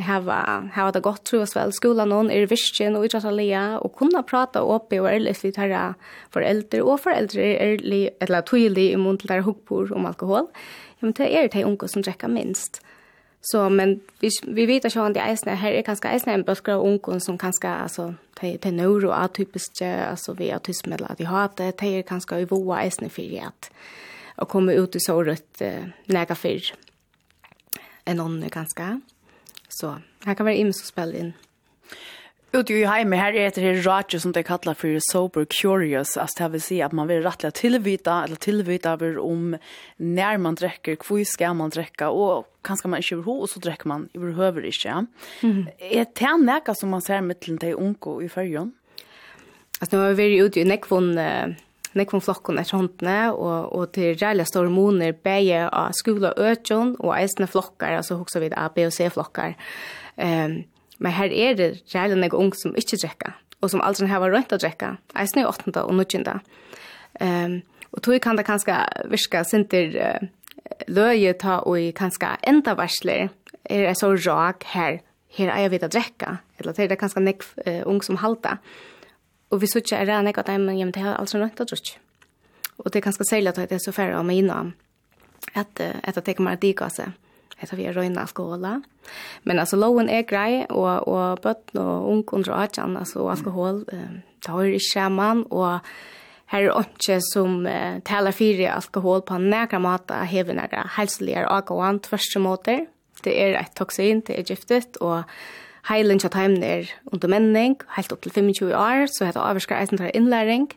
[0.00, 3.96] hava hava det gott tror jag väl skolan någon är visken och utsatta lea och
[3.96, 5.94] kunna prata uppe och ärligt vid här
[6.30, 10.46] för äldre och för äldre ärligt eller tydligt i mun till där hugpor om alkohol.
[10.98, 12.82] Ja men det är det unga som dricker minst.
[13.40, 16.74] Så men vi vi vet att han det är här är ganska är en böskra
[16.74, 21.50] unga som ganska alltså det det neuro atypiskt alltså vi autism eller att de har
[21.56, 23.70] det det är ganska i voa är för att
[24.36, 25.62] och kommer ut i så rött
[26.04, 26.62] näga för
[28.08, 29.00] en annan ganska.
[29.80, 31.32] Så här kan vara ims och spela in.
[32.52, 36.52] Ute i heime, her er det radio som de kallar for sober curious, altså det
[36.52, 39.54] vil si at man vil rettelig tilvita, eller tilvita over om
[39.98, 43.60] når man drekker, hvor skal man drekke, og kanskje man ikke vil ho, og så
[43.60, 44.96] drekker man overhøver ikke.
[45.42, 45.68] Mm.
[45.78, 48.72] Er det neka som man ser mittelen til unge i fyrjon?
[49.78, 53.92] Altså, nå har vi vært ute i nekvån, uh nekvom flokken etter håndene, og, og
[53.96, 58.68] til reelle store moner beie av skola øtjon, og eisende flokkar, altså hoksa vid A,
[58.74, 59.56] B og C-flokkar.
[60.16, 60.62] Um,
[60.98, 64.54] men her er det rævlig nek ung som ikke drekker, og som aldri har rønt
[64.54, 66.38] å drekke, eisende i åttende og nødgjende.
[67.22, 67.60] Um,
[67.94, 68.76] og tog kan det kanskje
[69.08, 70.28] virka sinter uh,
[70.90, 73.32] løye ta og i kanskje enda varsler,
[73.68, 75.00] er det så rak her,
[75.36, 78.20] her er jeg vidt å drekke, eller det er det kanskje nek uh, ung som
[78.20, 78.58] halta.
[79.50, 81.94] Og vi sutja er rann ekka dem, men det har altså rønt å drutsk.
[82.78, 84.74] Og det er ganske særlig at det er så færre om innan,
[85.54, 87.14] at, at det kommer at dika seg,
[87.58, 88.76] at vi er røyna alkohola.
[89.48, 94.20] Men altså, loven er grei, og, og bøtten og ung under atjan, altså alkohol, mm.
[94.44, 95.80] det har ikke skjermann, og
[96.52, 102.06] her er ikke som uh, taler fire alkohol på nægra måte, hever nægra helseligere akkurat,
[102.08, 102.86] første måter.
[103.24, 105.26] Det er et toksin, det er giftet, og
[105.88, 110.00] heilen tja taimen er under menning, helt opp til 25 år, så heter avskar eisen
[110.00, 110.68] til innlæring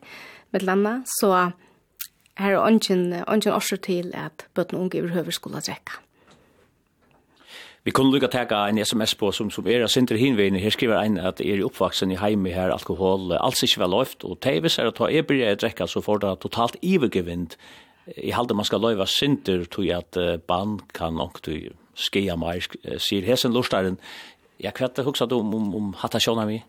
[0.52, 1.52] med landa, så
[2.40, 6.00] her er ongen, ongen også til at bøtten unge i høver skulle drekka.
[7.84, 11.18] Vi kunne lukka teka en sms på som, som er Sinter Hinvein, her skriver ein
[11.18, 15.00] at er oppvaksen i heimi her alkohol, alls ikkje vel løyft, og teivis er at
[15.00, 17.58] ta er byrja drekka, så får det totalt ivergevind.
[18.22, 21.56] I halde man skal løyva Sinter, tog at uh, ban kan nok du
[21.98, 22.70] skia meir,
[23.02, 23.98] sier hesen lortaren,
[24.62, 26.62] Ja, hva husker du om, om, om hatt av vi?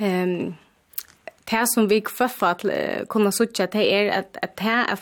[0.00, 0.54] Um,
[1.50, 4.96] det som vi kvøffa til uh, kunne sutja, det er at, at det er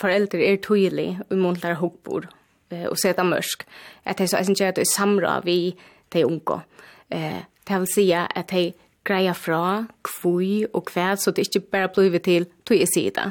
[0.00, 2.28] foreldre er tydelig i månedlære hukkbord
[2.72, 3.66] uh, och sätta mörsk.
[4.04, 5.76] Att det så är inte att det er samra vi
[6.12, 6.62] de unga.
[7.10, 8.72] Eh det vil si at de
[9.04, 13.30] greia fra kvui og kvæd, så det ikke bare blir til tog i sida.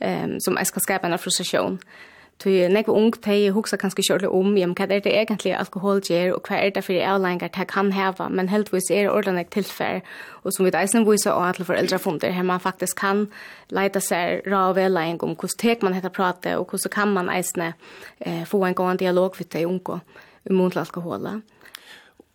[0.00, 1.72] Um, som jeg skal skapa en frustrasjon.
[1.72, 6.02] Uh, Tøy nekva ung tei hugsa kanskje sjølv om jam hva er det egentlig alkohol
[6.04, 10.02] ger og hva er det for outliningar ta kan heva, men heltvis er ordanek tilfær
[10.42, 13.24] og som vi deisen viser og alle foreldre fundir her man faktisk kan
[13.72, 17.32] leita seg ra og velæring om hvordan tek man hetta prate og hvordan kan man
[17.32, 17.72] eisne
[18.20, 20.02] eh, få en god dialog við tei unko
[20.50, 21.40] um alkohola.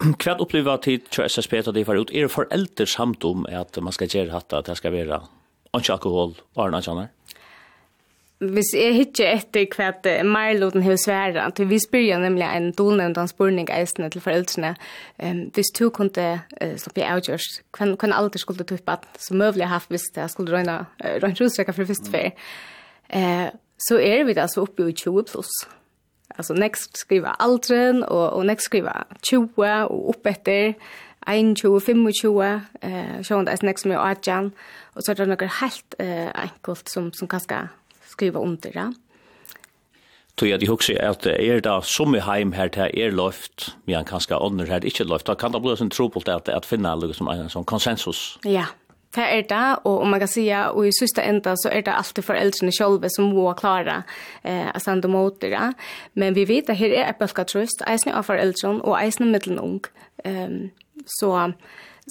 [0.02, 3.94] Kvært uppliva tid til SSP at det var ut er foreldre samt om at man
[3.94, 5.22] skal gjøre hatta at det skal være
[5.78, 7.14] ikke alkohol, bare noe annet
[8.42, 13.30] hvis jeg hittir etter hva at Marloten har sværa, til vi spyrir nemlig en dolnevndan
[13.30, 14.74] spurning eisene til foreldrene,
[15.24, 19.68] um, hvis du kunne uh, slappe avgjørs, hva, hva alder skulle du tuppa som møvlig
[19.70, 22.32] haft hvis jeg skulle røyna uh, røyna røyna for første fyr,
[23.14, 25.54] uh, så er vi da så oppe i 20 pluss.
[26.38, 30.74] Altså next skriva alderen, og, og next skriva 20 og opp etter,
[31.28, 34.50] 21, 25, eh, sjående er next er 18,
[34.96, 37.70] og så er det noe helt uh, enkelt som, som kan skal
[38.22, 38.92] skriva under det.
[40.40, 44.06] Tog jeg de at er da som i heim her til er løft, men han
[44.06, 47.28] kanskje ånder her ikke løft, da kan det bli en trobult at, at finne liksom,
[47.28, 48.40] en sånn konsensus.
[48.48, 48.70] Ja,
[49.12, 51.94] det er det, og om man kan säga, og i sista enda så er det
[51.94, 54.04] alltid foreldrene selv som må klare
[54.44, 55.74] eh, å sende mot det.
[56.16, 59.60] Men vi vet at her er et bølka trøst, eisne av foreldrene og eisne middelen
[59.60, 59.82] ung.
[60.24, 60.72] Um,
[61.20, 61.52] så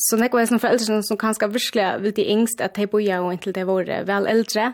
[0.00, 3.56] så nekva eisne foreldrene som kanskje virkelig vil de engst at de boja og inntil
[3.56, 4.70] de våre vel eldre,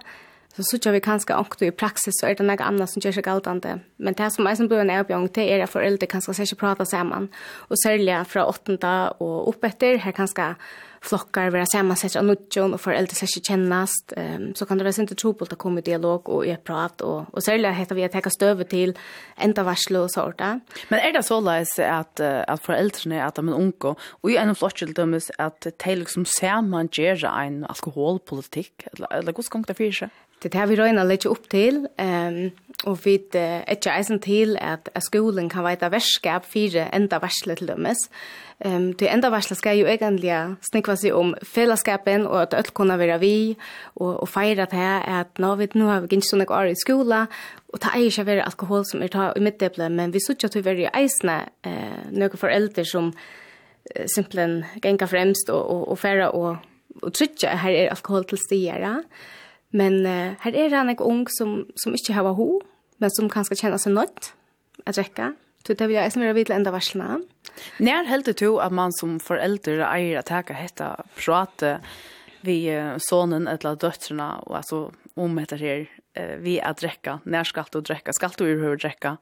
[0.63, 3.23] så så vi kanskje också i praxis så är det noe annet som gjør sig
[3.23, 3.81] galtande.
[3.99, 6.85] Men det som är som blir en Nærbjørn, det er föräldrar kanske ska ikke prata
[6.85, 7.29] samman.
[7.71, 10.55] Och särskilt från åttonda och oppetter, her kanskje
[11.01, 13.91] flokkar vera saman sett av nutjon och föräldrar ska ikke kännas.
[14.17, 17.01] um, så kan det vara inte og trobult att komma i dialog och i prat,
[17.01, 18.99] Och, och särskilt heter vi att täcka støve till
[19.37, 20.61] enda varslo och sådär.
[20.89, 24.49] Men er det så leis at, at foreldrene, at de er unge, og i en
[24.49, 29.93] av dømes at de liksom saman gjerra en alkoholpolitikk, eller, eller hvordan kan det fyrir
[29.93, 30.11] seg?
[30.43, 32.51] Det har vi røyna litt opp til, um,
[32.85, 37.17] og vi er ikke eisen til at, at skolen kan være et verskap fire enda
[37.23, 38.03] versle til dømes.
[38.61, 40.35] Um, det enda versle skal jo egentlig
[40.69, 43.37] snikva seg om fellesskapen, og at alt kunne være vi,
[43.95, 46.73] og, og feire det her, at nå, vi, nå har vi ikke sånn ikke år
[46.75, 47.33] i skolen,
[47.73, 50.53] og det er ikke være alkohol som er ta i midtdeblet, men vi sier ikke
[50.53, 55.89] at vi er i eisene uh, noen foreldre som uh, simpelthen genga fremst og, og,
[55.97, 56.61] og fære og,
[57.01, 58.95] og trykker her er alkohol til stier, ja.
[59.71, 62.61] Men uh, här är det en ung som, som inte har ho,
[62.97, 64.35] men som kanske kjenner sig nødt
[64.85, 65.35] att drekke.
[65.67, 67.23] Så det vil jeg även vilja enda varslene.
[67.79, 71.81] När helt det at man som förälder är att ta hetta prata
[72.41, 75.91] vi sonen eller döttrarna och alltså om det här
[76.39, 79.17] vi att dräcka, när skall du dräcka, skall du hur dräcka?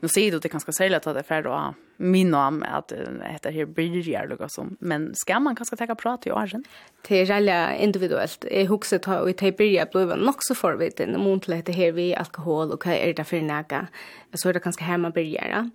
[0.00, 2.92] Nu säger du att det kanske sälja att det är färd då min namn att
[3.22, 4.76] heter här börjar lugga som.
[4.80, 6.64] Men ska man kanske ta prata i åren?
[7.08, 8.44] Det är jälla individuellt.
[8.50, 12.70] Jag huxar ta och det börjar bli nog så förviten mot lite här vi alkohol
[12.72, 13.86] och vad är det för näga.
[14.32, 15.70] så är det kanske här man byrjar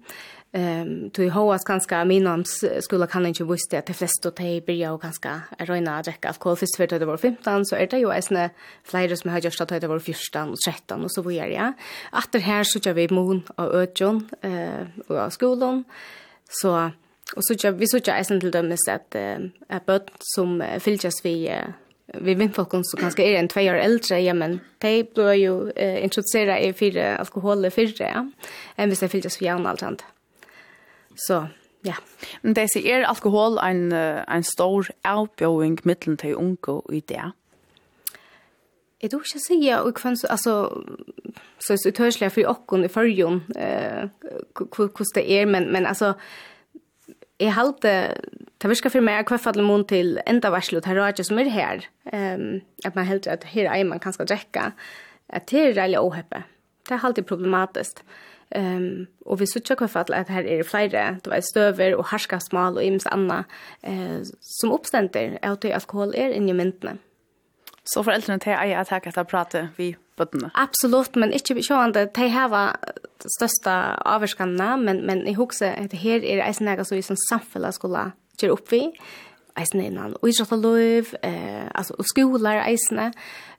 [0.55, 5.01] Ehm tog hoas ganska minams skulle kan inte visste att de flesta te börja och
[5.01, 8.49] ganska röna att dricka alkohol först för det var 15 så är det ju äsna
[8.83, 11.53] flera som har just att det var 14 och 13 och så vidare.
[11.53, 11.73] Ja.
[12.17, 15.83] Efter här så kör vi mon och ötjon eh och skolan
[16.49, 16.91] så
[17.35, 19.37] och så kör vi så kör äsna till dem så att eh
[19.85, 21.51] bort som filters vi
[22.05, 25.71] vi vet folk som ganska är en två år äldre ja men de blir ju
[25.71, 28.31] eh, introducerade i för alkohol för det ja.
[28.75, 30.03] Än vi ska filters för järn allt.
[31.15, 31.45] Så
[31.83, 31.97] ja.
[32.41, 37.33] Men det sier er alkohol en, en stor avbjøring mittelen til unge i det.
[39.03, 40.53] Jeg tror ikke å si, og kvann, altså,
[41.59, 44.05] så er det tørselig for åkken i førjon, eh,
[44.55, 46.13] hvordan det er, men, men altså,
[47.43, 47.91] jeg halte,
[48.63, 51.51] det virker for meg, hva faller mån til enda varsel, og det er som er
[51.51, 51.83] her,
[52.13, 54.69] um, at man helt at her er man kan skal drekke,
[55.27, 56.45] at det er veldig åheppe.
[56.87, 57.99] Det er alltid problematisk.
[57.99, 61.95] Eh, Ehm och vi söker kvar fall att här är det flera, det var stöver
[61.95, 63.43] och harska smal och ims anna
[63.81, 66.97] eh som uppständer att alkohol är i myntna.
[67.83, 70.51] Så föräldrarna till att jag tackar att prata vi bøttene.
[70.53, 72.79] Absolutt, men ikke sjående, de har
[73.37, 73.71] største
[74.05, 78.11] avvarskene, men, men jeg husker at her er eisen jeg så i sånn samfunnet skulle
[78.41, 78.89] gjøre opp vi.
[79.57, 80.69] eisen innan idrett og
[81.23, 83.11] eh, altså, og skoler eisene,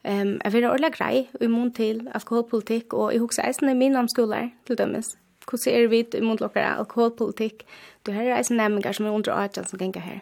[0.04, 4.08] Ehm um, vera orla grei i mån til alkoholpolitikk og i hugsa eisini min om
[4.08, 5.16] skolar til dømes.
[5.46, 7.64] Kussi er vit i mun lokara alkoholpolitikk.
[8.06, 10.20] Du har er eisini nemningar som er under 18 som gengar her.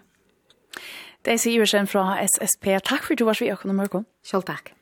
[1.25, 2.67] Det er Siversen fra SSP.
[2.85, 4.07] Takk for at du var så i Økonomorgon.
[4.23, 4.73] Selv takk.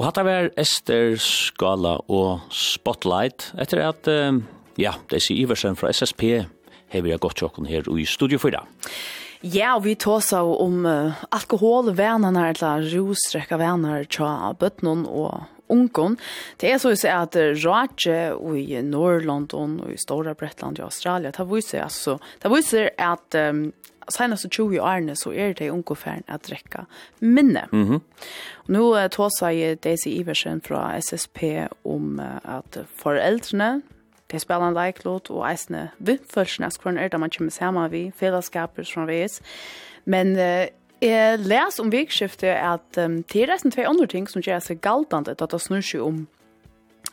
[0.00, 4.08] Og hatt av er Ester Skala og Spotlight, etter at,
[4.80, 6.22] ja, det sier Iversen fra SSP,
[6.88, 8.62] hever jeg gått tjokken her i Studio 4.
[9.44, 16.16] Ja, og vi tåsa om uh, alkoholvenner, eller rosrekka venner, tja bøtnen og unkon.
[16.60, 18.18] Det er så å si at Rage
[18.60, 23.68] i Norrland og i Stora Bretland i Australien, det viser, altså, det viser at um,
[24.10, 26.86] senast 20 årene så er det ungefæren at drekka
[27.20, 27.68] minne.
[27.72, 28.00] Mm -hmm.
[28.68, 31.42] Nå uh, tåsa jeg Daisy Iversen fra SSP
[31.84, 33.82] om uh, at foreldrene,
[34.30, 38.82] Det spiller en leiklåt og eisne vindfølsene, skvaren er det man kommer sammen vi, fellesskaper
[38.82, 39.40] som vi er.
[40.04, 40.38] Men
[41.00, 44.82] Jeg les om vikskiftet at um, det er resten tve andre ting som gjør seg
[44.84, 46.26] galtende at det snur seg om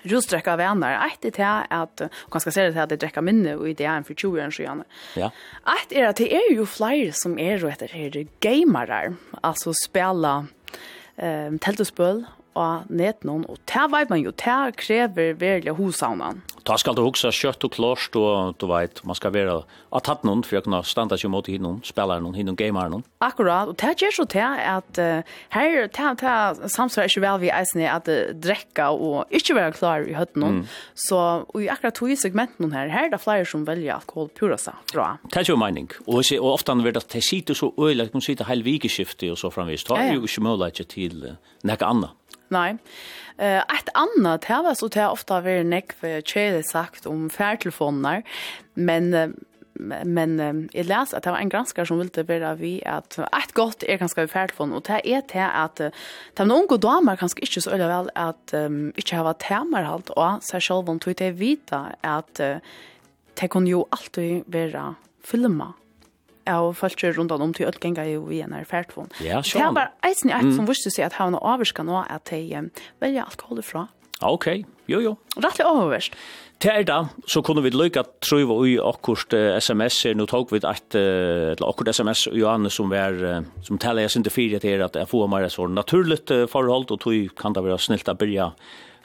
[0.07, 0.97] rusdrekka venner.
[1.07, 4.05] Ett er til at, og ganske ser det til at det drekka minne og idealen
[4.07, 4.83] for 20 år siden.
[5.19, 5.31] Ja.
[5.77, 10.35] Ett er at det er jo flere som er og etter her gamere, altså spela
[10.43, 12.25] um, teltespøl
[12.57, 16.41] av netnån, og det vet man jo, det krever veldig hosavnen.
[16.67, 19.61] Da skal du også kjøtt og klart, og du vet, man skal være
[19.95, 23.05] av tatt noen, for å kunne standa seg mot hinnom, spillere noen, hinnom gamer noen.
[23.23, 27.53] Akkurat, og det gjør så til at uh, her, det, det samsvarer ikke vel vi
[27.55, 30.59] eisene at uh, drekka og ikke være klar i høtten noen.
[30.65, 30.75] Mm.
[31.07, 34.29] Så og i akkurat to i segmenten her, her er det flere som velger alkohol
[34.35, 35.09] pura seg fra.
[35.27, 38.09] Det er jo mening, og, se, og ofte er det at de sitter så øyelig,
[38.09, 39.87] at de sitter hele vikeskiftet og så framvis.
[39.87, 42.16] Det er jo ikke mulighet til uh, noe annet.
[42.49, 42.77] Nei.
[43.37, 48.23] Eh ett annat här var så det ofta vært nekk för kjede sagt om färdtelefoner
[48.73, 49.35] men
[50.03, 53.83] men jeg läs att det var en granskare som ville være vi att ett gott
[53.83, 55.81] är ganska i färdtelefon och det är det att
[56.33, 60.43] de unga damer kanske inte så öliga vel att um, inte ha termer halt och
[60.43, 62.39] så själva om vite vita att
[63.33, 65.73] det kunne ju alltid være filma
[66.49, 69.11] av følger rundt om til ødelgenga jo i en erfærtvån.
[69.25, 69.61] Ja, sjån.
[69.61, 72.67] Det er bare eisen i eit som visste seg at havna avvarska nå at de
[73.01, 73.87] velger alkohol ifra.
[74.25, 74.47] Ok,
[74.89, 75.13] jo jo.
[75.37, 76.15] Rattlig oververst.
[76.57, 76.95] Til er da,
[77.29, 82.23] så kunne vi lykka trøyva i akkurat sms-er, nå tog vi et, eller akkurat sms
[82.31, 83.13] i Johanne som var,
[83.61, 87.29] som taler jeg sinte fyrir til at jeg får mer sånn naturligt forhold, og tog
[87.37, 88.49] kan det være snilt å byrja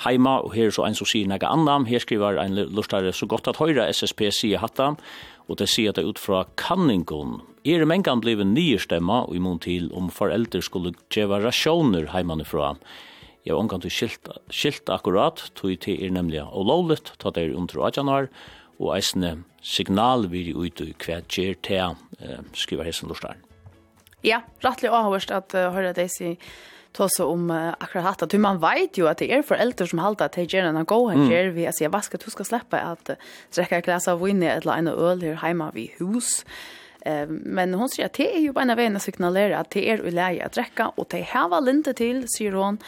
[0.07, 3.28] heima, og her er så en som sier nega annan, her skriver en lustare så
[3.28, 4.95] godt at høyra SSP sier hatta,
[5.49, 7.40] og det sier det ut fra kanningon.
[7.64, 12.74] Er mengan blei nyrstemma og imon til om foreldre skulle djeva rasjoner heimanifra.
[13.43, 17.57] Jeg har omgang til skilt, skilt akkurat, tog til er nemlig olovligt, ta det er
[17.59, 18.28] under 18 år,
[18.78, 23.43] og eisne signal vi ut i hva gjer til, eh, skriver Hessen Lorstein.
[24.22, 26.36] Ja, rettelig avhørst at uh, høyre deg sier
[26.93, 28.26] ta så om uh, akkurat hatta.
[28.26, 31.30] Du man vet ju att det är föräldrar som halta att det gärna gå här
[31.30, 33.16] ger vi att säga vad ska du ska släppa att uh,
[33.55, 36.45] dricka ett glas av vin eller en öl här hemma vid hus.
[37.01, 39.90] Eh men hon säger att det är ju bara en vän att signalera att det
[39.90, 42.78] är uläge att dricka och det här var inte till säger hon.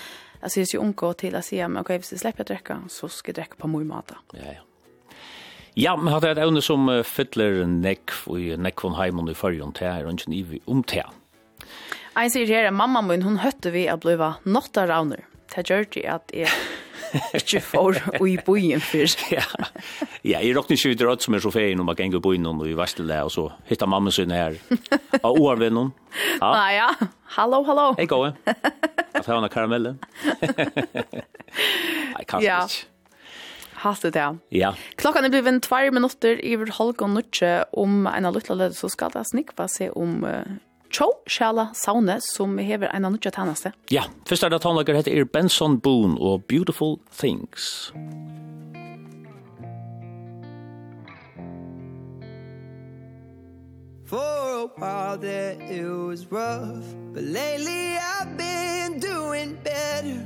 [0.40, 3.28] Jag syns ju onko till att säga men okej, okay, vi släpper dricka så ska
[3.28, 4.12] jag dricka på min mat.
[4.32, 4.60] Ja ja.
[5.76, 10.12] Ja, men hadde et evne som fyller nekk i nekvån heimen i fargen til, og
[10.30, 11.08] ikke i om til.
[12.14, 15.24] Ein sier her at mamma min, hun høtte vi at bliva notta rauner.
[15.50, 16.50] Det gjør det at jeg
[17.38, 19.10] ikke får i bojen før.
[19.36, 19.42] ja,
[20.22, 22.76] ja jeg råkner ikke videre som er så fein om man ganger bojen og i
[22.78, 24.56] Vestelda, og så hittar mamma sin her.
[25.24, 25.92] Og oarven hun.
[26.38, 26.50] Ja.
[26.52, 26.88] Ah, ja.
[27.34, 27.92] Hallo, hallo.
[27.98, 28.34] Hei, gode.
[28.46, 29.96] Jeg får henne karamelle.
[32.14, 32.60] Nei, kanskje ja.
[32.62, 32.90] ikke.
[33.84, 34.30] Hastet, ja.
[34.54, 34.70] Ja.
[35.02, 39.12] Klockan er blivet tvær minutter i halv og nødtje om en av lyttelig, så skal
[39.12, 40.54] det snikva seg om uh,
[40.94, 43.72] Cho Shala Saune, som hever en annan tjataste.
[43.90, 47.90] Ja, først er det tonlager heter er Benson Boone og Beautiful Things.
[54.06, 60.22] For a while there it was rough But lately I've been doing better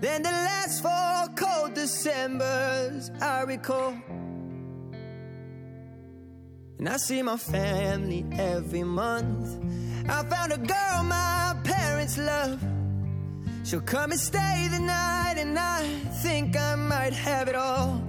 [0.00, 3.94] Than the last four cold Decembers I recall
[6.84, 9.58] And I see my family every month.
[10.06, 12.62] I found a girl my parents love.
[13.64, 15.82] She'll come and stay the night And I
[16.22, 18.04] think I might have it all.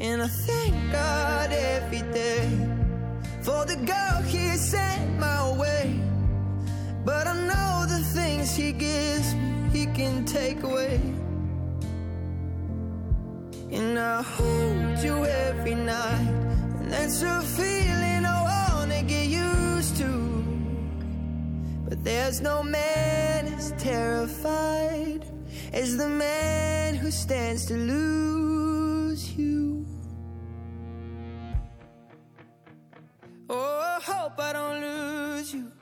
[0.00, 2.48] And I thank God every day
[3.42, 6.00] For the girl he sent my way.
[7.04, 10.98] But I know the things he gives me He can take away.
[13.72, 16.28] And I hold you every night.
[16.80, 18.38] And that's a feeling I
[18.76, 20.12] wanna get used to.
[21.88, 25.24] But there's no man as terrified
[25.72, 29.86] As the man who stands to lose you.
[33.48, 35.72] Oh, I hope I don't lose you.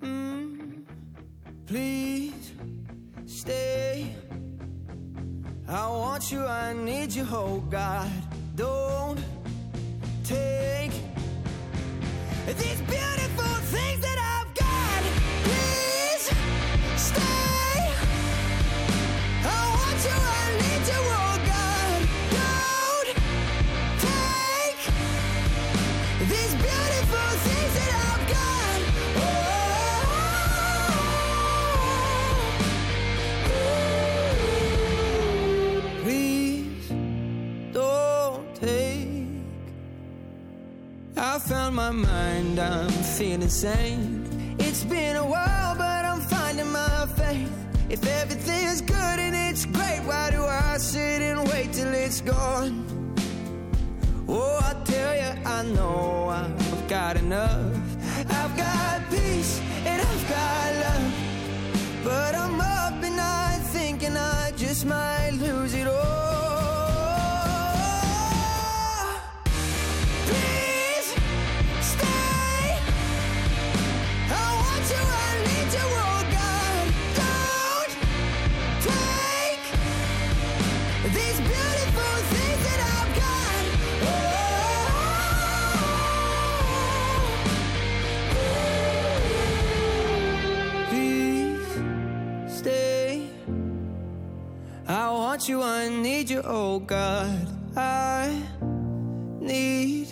[0.00, 0.84] Mm,
[1.66, 2.11] Please.
[5.74, 8.10] I want you, I need you, oh God.
[8.56, 9.18] Don't
[10.22, 10.92] take
[12.46, 13.41] These beautiful
[41.72, 47.52] my mind I'm feeling sane It's been a while but I'm finding my faith.
[47.88, 52.20] If everything is good and it's great Why do I sit and wait till it's
[52.20, 52.84] gone?
[54.28, 57.74] Oh, I tell you, I know I've got enough.
[58.30, 61.12] I've got peace and I've got love.
[62.04, 65.61] But I'm up and I'm thinking I just might lose.
[95.42, 98.42] without you I need you oh God I
[99.40, 100.08] need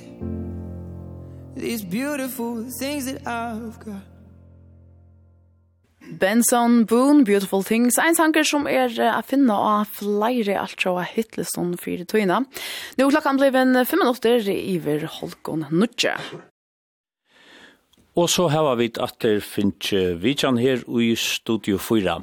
[1.57, 4.03] these beautiful things that I've got
[6.19, 11.07] Benson Boone Beautiful Things ein sanger som er a finna av flere alt sjåa
[11.79, 12.45] fyrir tøyna.
[12.99, 16.17] Nå klokkan blei en fem minutter iver Holkon Nudje.
[18.17, 22.23] Og så hava vi at der finnes Vidjan her i Studio 4.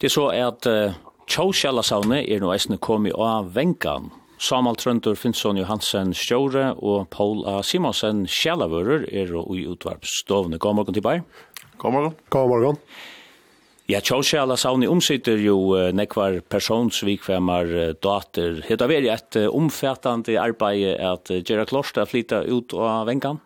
[0.00, 0.94] Det er så at uh,
[1.28, 4.06] Tjósjalasavne er nå eisne komi av vengan.
[4.40, 7.58] Samal Trøndur Finnsson Johansen Stjåre og Paul A.
[7.60, 10.56] Simonsen Sjalavører er i utvarpstovne.
[10.56, 11.26] God morgen til bæg.
[11.82, 12.14] God morgen.
[12.32, 12.80] God morgen.
[13.92, 18.62] Ja, Tjósjalasavne omsitter jo nekvar personsvikvemmar dater.
[18.64, 23.42] Heta veri et omfattande arbeid at Gerard Klorstad flytta ut av vengan?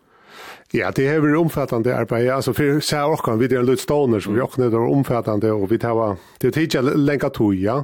[0.71, 2.35] Ja, det har varit omfattande arbete.
[2.35, 4.91] Alltså för så här också, vi är en lite stoner, så vi också det är
[4.91, 7.83] omfattande och vi tar det tidiga länka tog, ja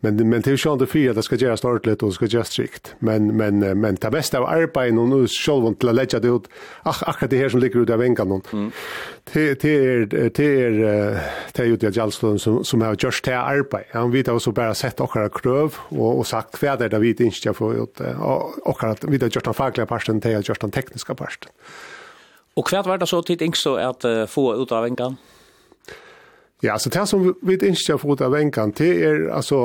[0.00, 2.26] men men det är ju inte för att det ska göras ordentligt och det ska
[2.26, 2.94] göras strikt.
[2.98, 6.48] Men men men det bästa av arbetet och nu själv att lägga det ut
[6.82, 8.72] ach ach det här som ligger ute av vänkan någon.
[9.32, 10.70] Det det är det är
[11.52, 13.88] det är ju det Jalston som som har just det arbetet.
[13.92, 17.08] Han vet också bara sett och några kröv och och sagt vad det där vi
[17.08, 18.00] inte ska få ut
[18.60, 21.50] och att vi har gjort den fackliga parten till just den tekniska parten.
[22.54, 25.16] Och kvart var det så tid yngst så att få ut av vänkan.
[26.60, 29.60] Ja, så det som vi ikke har fått av vengan til er, altså,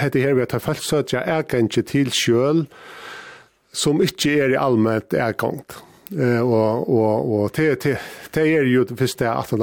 [0.00, 2.64] heter her vi har tatt feltsøtja ikke til sjøl,
[3.70, 5.78] som ikke er i allmænt ergangt.
[6.10, 7.96] Eh, og, og, og det, det,
[8.34, 9.54] det er jo det første at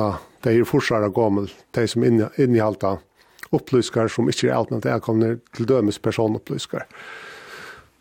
[0.43, 2.97] det er forsvarer gammel, det som innehalta
[3.53, 6.87] opplyskar som ikke er allmænt ergangner til dømes personopplyskar.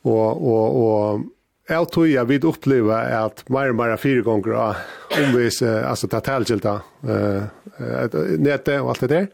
[0.04, 1.24] Og, og, og
[1.70, 4.56] Jeg tror jeg vil oppleve at mer og mer fyra gånger
[5.14, 7.42] omvis, vi ta tälgilta eh
[8.38, 9.26] nettet og alt det der,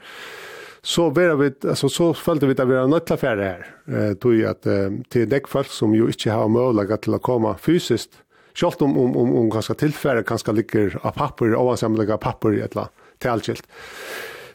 [0.82, 4.34] så var vi alltså så följde vi at vi var nötta för här eh tror
[4.34, 4.66] jag att
[5.08, 8.10] till folk som ju inte har möjlighet till att komma fysiskt
[8.54, 12.74] Sjalt om om om om ganska tillfälle ganska ligger av papper ovansamliga papper i ett
[12.74, 13.66] la tälgilt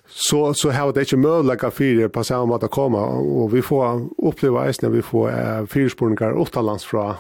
[0.07, 4.63] så så har det inte möjliga fyra på samma att komma och vi får uppleva
[4.63, 7.13] när vi får uh, fyrspårningar åttalands från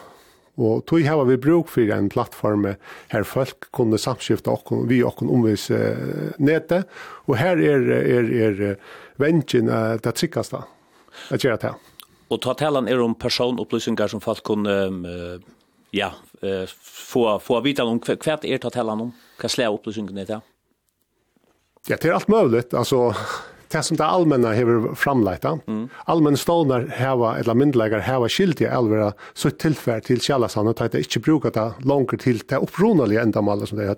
[0.61, 2.67] Og tog hava vi bruk for en plattform
[3.09, 6.83] her folk kunne samskifte og vi okken omvis uh, nete,
[7.25, 8.61] og her er, er, er
[9.21, 10.61] vensjen uh, det tryggaste
[11.33, 11.73] at gjøre det.
[12.29, 15.03] Og ta talan er om personopplysningar som folk kunne um,
[15.93, 20.39] ja, få, få vita om hva er ta talan om, hva slag opplysningar er det?
[21.89, 22.63] Ja, det er alt mulig.
[22.71, 23.11] Altså,
[23.73, 25.59] det som det allmänna har framlejta.
[25.67, 25.89] Mm.
[26.05, 30.91] Allmänna stålnar hava, eller myndelägar hava skyldiga alvera så ett tillfär till källarsan och att
[30.91, 33.95] det inte brukar det långt till det uppronaliga ändamålet som det är.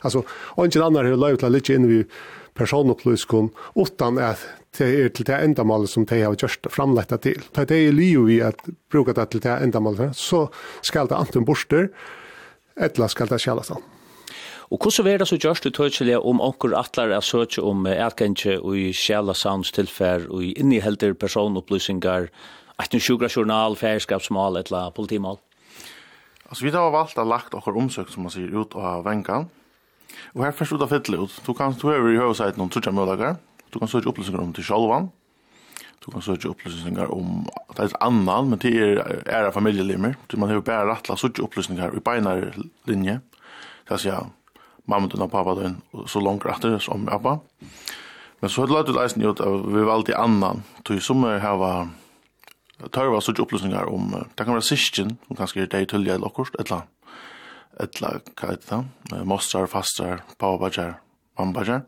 [0.00, 2.10] Alltså, och inte annan har löjt att ligga in vid
[2.54, 4.46] personupplyskon utan att
[4.78, 7.42] det är till det ändamålet som de har gjort framlejta till.
[7.52, 8.56] Det är liv i att
[8.90, 10.50] bruka det till det ändamålet så
[10.80, 11.88] ska det antingen borster
[12.76, 13.76] eller ska det källarsan.
[13.76, 13.99] Mm.
[14.70, 18.60] Og hvordan er det så gjørst du tøytelig om onker atler er søtje om erkendje
[18.60, 22.28] og i sjæla sounds tilfær og i innihelder personopplysningar,
[22.78, 25.40] et en sjukra journal, færskapsmål, eller politimål?
[26.46, 29.50] Altså, vi har valgt å lagt okker omsøk, som man sier, ut av vengan.
[30.38, 31.42] Og her først ut av fytle ut.
[31.46, 33.36] Du kan stå over i høveseiten noen trutja møllager.
[33.74, 35.10] Du kan søke opplysningar om til sjolvan.
[36.00, 37.42] Du kan søke opplysningar om
[37.74, 40.14] det er annan, men det er æra familielimer.
[40.38, 42.52] Man har jo bare rattla søke opplysningar i beinar
[42.86, 43.18] linje.
[43.86, 44.30] Det er
[44.90, 47.38] mamma din og pappa din, og så langt etter som pappa.
[48.40, 51.42] Men så har det lagt ut eisen ut av vi valde annan, tog som er
[51.44, 51.88] hava
[52.94, 56.56] tørva sånne opplysningar om, det kan være sysken, som kanskje er deg tølja eller akkurat,
[56.56, 56.78] et eller
[58.08, 60.94] annet, hva heter det, mostrar, fastar, mamma
[61.38, 61.84] mambajar,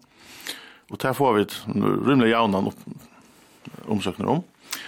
[0.92, 2.70] og der får vi rymlig jaunan
[3.88, 4.44] omsøkner om,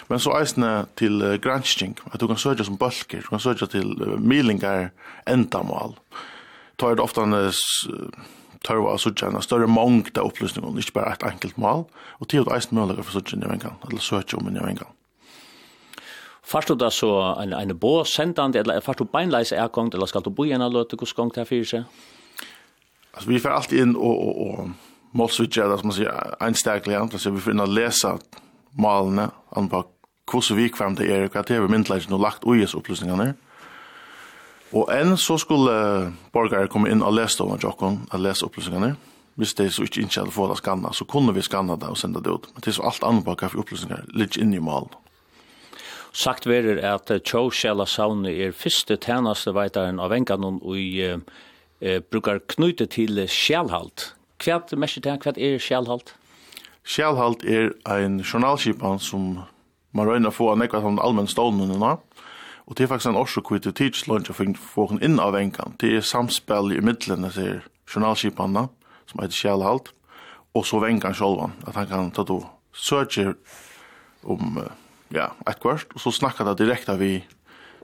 [0.08, 3.68] Men så eisne til uh, gransking, at du kan søkja som bølger, du kan søkja
[3.72, 4.90] til uh, milingar
[5.30, 5.96] endamål
[6.78, 7.36] tar det ofta en
[8.64, 11.84] tørva av suttja en større mongta opplysningar, ikke bare et enkelt mål.
[12.20, 14.92] og tid og eisen mulighet for suttja en nevengang, eller søtja om en nevengang.
[16.44, 17.10] Fast du da så
[17.40, 20.60] en, en bå sendande, eller fast du beinleis er gongt, eller skal du bo igjen
[20.60, 21.84] en av løte, hos gongt her fyrir seg?
[23.14, 27.32] Altså, vi får alltid inn og, og, og målsvitja, det som man sier, einstaklig, altså,
[27.32, 28.18] vi får inn og lesa
[28.76, 29.84] malene, an på
[30.30, 33.34] hvordan vi kvarm det er, hva det er vi myndleis no lagt ui opplysningane,
[34.74, 35.74] Og enn så skulle
[36.34, 38.96] borgare komme inn og lese om jokken, og lese opplysningene.
[39.38, 41.98] Hvis det så ikke ikke hadde fått det skanna, så kunne vi skanna det og
[41.98, 42.48] senda det ut.
[42.54, 44.90] Men det er så alt annet borgare for opplysninger, litt inn i malen.
[46.14, 51.98] Sagt verer at Tjov Sjæla Sauni er fyrste tjeneste veitaren av enganon og i eh,
[52.10, 54.12] brukar knyte til sjælhalt.
[54.38, 56.14] Hva er mest til, hva er sjælhalt?
[56.86, 59.42] Sjælhalt er ein journalskipan som
[59.94, 61.96] man røyner få av nekva som allmenn stående nå.
[62.64, 65.20] Og det er faktisk en årsøk hvor det er tidslønge for å få henne inn
[65.20, 65.76] av enkan.
[65.80, 67.60] Det er samspill i midlene til
[67.90, 68.68] journalskipanna,
[69.10, 69.92] som heter Kjellhalt,
[70.54, 72.40] og så venkan sjolvan, at han kan ta to
[72.74, 73.34] søker
[74.24, 74.58] om
[75.12, 77.18] ja, et kvart, og så snakker det direkte vi,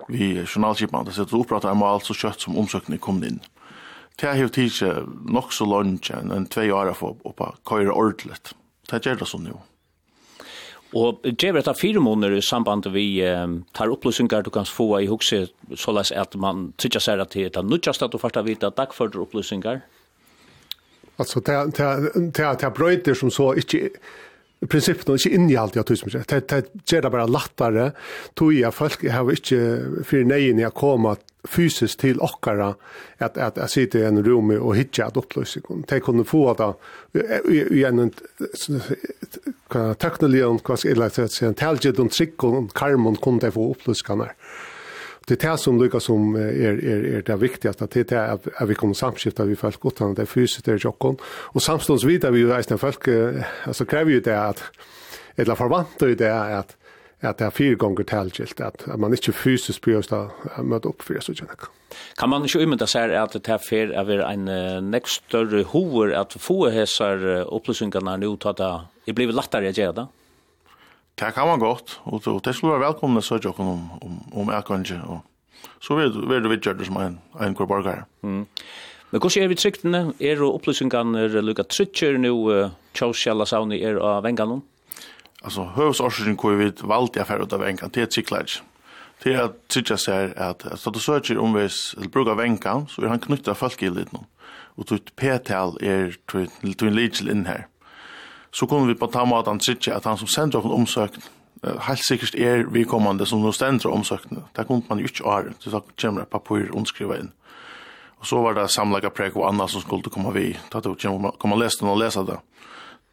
[0.09, 3.43] vi journalskipanna, det sitter opprater om alt så kjøtt som omsøkene kom inn.
[4.21, 4.81] Det er jo tids
[5.33, 8.53] nok så lønge enn en tvei år for å køyre ordentligt.
[8.91, 9.61] Det gjør det sånn jo.
[10.97, 15.07] Og det er fire måneder i samband vi um, tar opplysningar du kan få i
[15.07, 18.73] hukse, såleis at man tykker seg at det er nødgjast at du først har vita
[18.75, 19.85] dagførte opplysningar?
[21.21, 23.91] Altså, det er brøyder som så ikke
[24.69, 26.17] prinsippet er ikke inni alt i autismus.
[26.29, 27.91] Det gjør det bare lattare,
[28.37, 29.61] tog jeg folk har ikke
[30.05, 31.15] för nej i å komme
[31.45, 32.75] fysiskt till okkara
[33.19, 35.85] att att att sitta i en rum och hitta att upplösa kon.
[35.89, 36.81] Det kunde få att
[37.49, 38.11] i en
[39.69, 43.71] kan teknologi och kwas eller så att säga intelligent och trick och karmon kunde få
[43.71, 44.29] upplösarna.
[45.27, 48.69] Det är det som lyckas som är är är det viktigaste att det är att
[48.69, 52.39] vi kommer samskifta vi folk gott han det fysiskt är jockon och samstundes vidare vi
[52.39, 53.09] ju resten folk
[53.65, 54.63] alltså kräver ju det att
[55.37, 56.77] eller förväntar ju det att
[57.21, 61.21] att det är fyra gånger tillgilt att man inte fysiskt behöver möta upp för det
[61.21, 61.55] så tjänar.
[62.17, 66.15] Kan man ikke umynda seg at det här för är en uh, nekst større hoer
[66.15, 67.19] at få häsar
[67.55, 70.07] upplysningarna nu ta det det blir lettere å gjøre det?
[71.19, 74.49] Det kan man godt, og och det skulle være välkomna så jag om om om
[74.49, 75.21] erkange og
[75.81, 78.05] så vil vill du det som en en kvar korborgare.
[78.23, 78.47] Mm.
[79.11, 80.13] Men hvordan er vi tryktene?
[80.21, 84.63] Er opplysningene lukket trykker nå, uh, Kjalla Sauni er av Venganon?
[85.43, 88.63] alltså hövsorsaken kvar vi valt jag för av enkan till cyklage.
[89.23, 93.03] Det är tycker jag säger att så då söker om vi eller brukar vänkan så
[93.03, 94.25] är han knutta folk i lite någon.
[94.77, 97.67] Och tut p-tal är till till lite in här.
[98.53, 101.23] Så kommer vi på att ta mat han tycker att han som sänder en omsökning
[101.63, 104.47] helt sikkert er vi kommande som nå stendra omsøkene.
[104.57, 106.87] Det kunne man jo ikke året, så da kommer det papir in.
[107.01, 107.33] inn.
[108.21, 110.57] Og så var det samlaga prek og anna som skulle komme vi.
[110.73, 112.39] Da det kommer komma lese den og lese det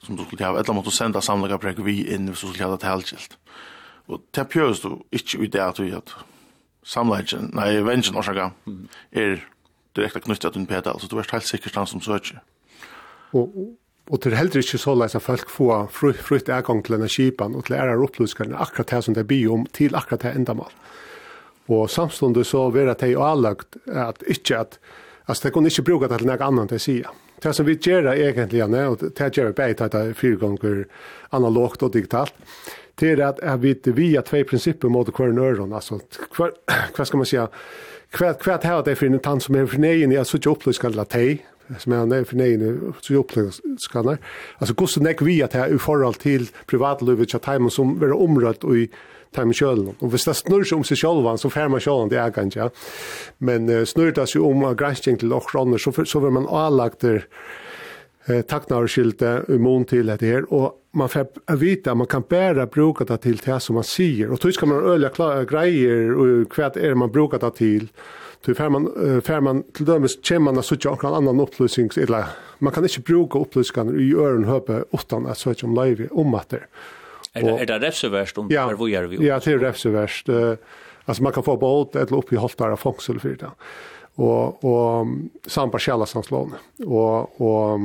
[0.08, 2.84] som du skulle ha, eller måtte senda samlingarprek vi inn hvis du skulle ha det
[2.86, 3.38] tilskilt.
[4.08, 6.14] Og det pjøres du ikke i det at vi at
[6.88, 8.52] samlingen, nei, vengen årsaka,
[9.12, 9.42] er
[9.98, 12.40] direkte knyttet til en pedal, så du er helt sikkert den som søker.
[13.36, 13.52] Og,
[14.08, 17.58] og til heller ikke så leis at folk får frukt frutt egang til denne skipen
[17.58, 20.72] og til ære opplysningene, akkurat det som det blir om, til akkurat det endamal.
[21.68, 24.80] Og samstundet så vil det jo anlagt at ikke at,
[25.28, 27.12] altså det kunne ikke bruke det til noe annet til sida.
[27.12, 30.84] sier det som vi gjør egentlig, og det gjør vi bare til at fire ganger
[31.32, 32.34] analogt og digitalt,
[33.00, 36.00] det er at, at vi via två prinsipper mot hver nøren, altså
[36.38, 36.56] hver,
[36.96, 40.12] hva skal man si, hva, hva er det for en tann som er for neien,
[40.12, 41.44] jeg sier ikke opplyskan la teg,
[41.78, 44.24] som er nær for neien, så opplyskan der,
[44.58, 48.16] altså hvordan er vi at det er i forhold til privatlivet, at heimen som er
[48.16, 48.88] omrødt og i
[49.36, 49.94] tar med kjølen.
[50.00, 52.68] Og hvis det snurr seg om seg sjølvan, så fer man sjølvan til egen, ja.
[53.40, 56.50] Men uh, snurr det seg om av gransking til åkker andre, så, så vil man
[56.50, 57.24] avlagt der
[58.28, 63.06] eh, takknarskilte imon til dette her, og man får vite at man kan bare bruke
[63.06, 65.12] det til det som man sier, og så skal man øye
[65.50, 67.92] greier og hva er det man bruker det til,
[68.46, 71.90] Så fær man, uh, fær man til dømes kommer man å sitte akkurat annan opplysning,
[71.98, 72.30] eller
[72.64, 76.54] man kan ikke bruke opplysningene i øren høpe utan at søke om løyve om at
[76.54, 76.62] det.
[77.38, 79.26] Er det, er det refsevärst om ja, var vi?
[79.26, 79.60] Ja, det är
[80.30, 80.58] Uh,
[81.06, 83.52] altså, man kan få båt eller lopp i av fångsel for det.
[84.16, 85.08] Och och
[85.46, 86.54] samt partiella sanslån.
[86.86, 87.80] Och och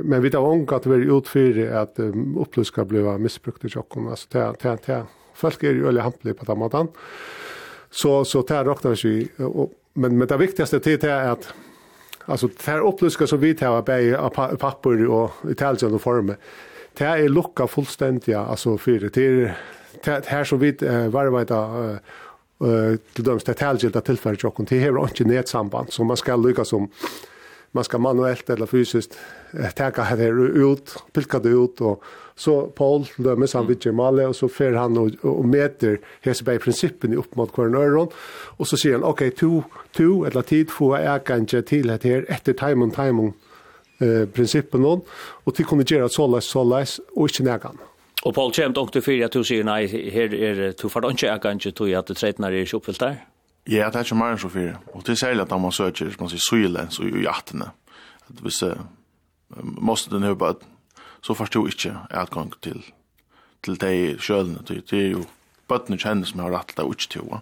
[0.00, 1.98] men vi tar ånka at vi är utfyr att
[2.36, 4.08] upplös ska bli misbrukt i tjokken.
[4.08, 5.02] alltså det det det
[5.34, 6.88] folk er ju veldig hampelig på tamatan.
[7.90, 11.54] Så så där räknar vi och men men det viktigaste till det är att
[12.24, 16.36] alltså det här upplyska som vi tar på papper och i talsande former
[16.98, 19.56] Det är lucka fullständigt alltså för det är
[20.26, 22.06] här så vid uh,
[23.12, 26.68] till döms det tälgilda tillfället och kunde här och inte samband så man ska lyckas
[26.68, 26.88] som
[27.70, 29.18] man ska manuellt eller fysiskt
[29.74, 32.02] täcka här ut, pilka det ut och
[32.36, 37.12] så Paul dömes han vid Gemale och så fer han och, och mäter Hesberg principen
[37.12, 38.08] i upp mot kornöron
[38.58, 39.62] och så säger han okej, okay, to,
[39.92, 43.32] to eller tid få jag äka till det här efter time on time
[43.98, 45.00] eh, principen någon
[45.44, 47.78] och till kunde göra så läs så läs och inte nägan.
[48.22, 51.26] Och Paul Kemp och till fyra till sig nej här är det till för inte
[51.26, 53.24] jag kanske tror jag att det tretnar är uppfyllt där.
[53.64, 54.78] Ja, det är ju mer än så fyra.
[54.92, 57.70] Och det säger att man söker man ser syle så i jattarna.
[58.26, 58.78] Att vi ser
[59.62, 60.54] måste den hoppa
[61.20, 62.82] så förstår inte att gång till
[63.60, 65.24] till dig själv det är ju
[65.68, 67.40] bøttene kjennes som har rett til det ikke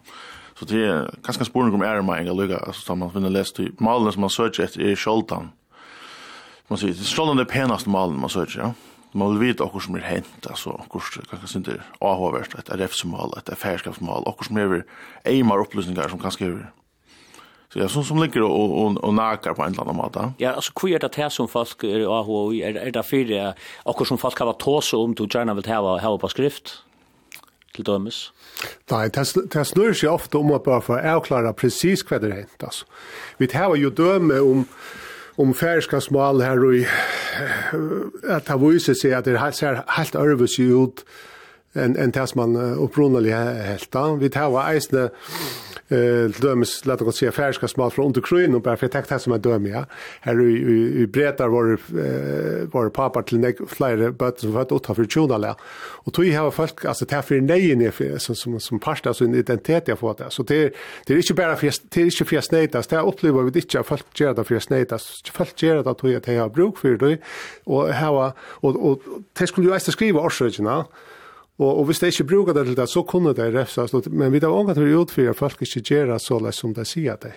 [0.57, 3.73] Så det er ganske spørning om æremæring, jeg lukker, altså, som man finner lest til.
[3.81, 5.53] Malen som man søker etter er sjoldan,
[6.69, 8.73] man säger, det står den penaste malen man säger, ja.
[9.13, 13.35] Man vill veta hur som är hänt, alltså hur kanske synd det avhåvärst, ett RF-mål,
[13.39, 14.85] ett affärskapsmål, hur som är
[15.25, 16.71] eimar upplysningar som kanske är
[17.73, 20.33] Så jag som som ligger och och och nakar på en eller annan måte.
[20.39, 24.07] Ja, alltså queer det här som folk är AH är är där för det och
[24.07, 26.83] som folk har tås om du gärna vill ha ha på skrift
[27.75, 28.33] till dömes.
[28.91, 32.63] Nej, det det snurrar sig ofta om att bara få avklara precis vad det hänt
[32.63, 32.87] alltså.
[33.37, 34.65] Vi tar ju döme om
[35.37, 36.75] om färska smal här och
[38.31, 41.05] att ha visar sig att det ser helt örvus ut
[41.73, 45.11] en en tas man upprunali helt då vi tar var eisne
[45.89, 49.19] eh dömes låt oss säga färska smal från under krön och bara för täckt här
[49.19, 49.85] som är döm ja.
[50.21, 51.79] Här i i bretar var
[52.73, 55.57] var pappa till nek flera but så vart åt för tjunala
[56.05, 59.35] och tog här folk alltså ta för nej för som som som pasta så en
[59.35, 60.75] identitet jag fått så det
[61.07, 64.21] det är inte bara för det är inte för snätas det upplever vi inte folk
[64.21, 67.19] gör det för snätas folk gör det att jag har bruk för det
[67.65, 69.03] och här och och
[69.39, 70.85] det skulle ju ästa skriva årsökena
[71.59, 73.95] Og, og hvis det ikke bruker det til det, så kunne det refsas.
[74.11, 77.33] Men vi har ångat hur at folk ikke gjør så som det sier det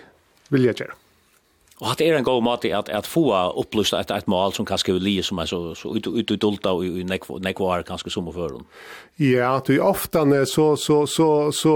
[0.50, 0.98] vil jeg gjøre.
[1.80, 4.92] Og det er en god måte at, at få opplyst et, et mål som kanskje
[4.92, 8.34] vil lide som er så, så ut, ut, utdulta og i nekvar kanskje som å
[8.36, 8.60] føre
[9.16, 11.74] Ja, du er ofte så, så, så, så,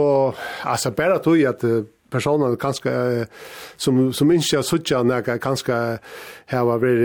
[0.64, 1.64] altså bare tog at
[2.14, 2.94] personer kanskje
[3.76, 5.78] som, som ikke har suttet når jeg kanskje
[6.52, 7.04] har vært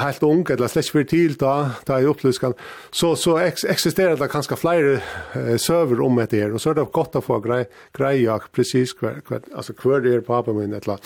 [0.00, 1.54] helt ung, eller slett ikke vært til da,
[1.88, 4.98] da jeg opplysket, så, så eksisterer det kanskje flere
[5.34, 7.64] uh, server om etter her, og så er det godt å få grei,
[7.96, 11.02] greia precis hver, hver, altså, hver er pappa min, eller,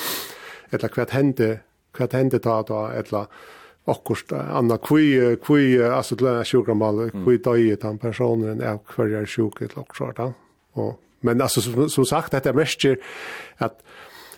[0.71, 1.57] eller hva hendte,
[1.97, 3.31] hva hendte ta da, eller,
[3.91, 9.27] akkurst anna kui kui alltså den sjuka mal kui dai den personen er kvar er
[9.27, 10.27] sjuk eller akkurat da
[10.81, 12.99] og Men alltså som, som sagt detta märker
[13.57, 13.83] att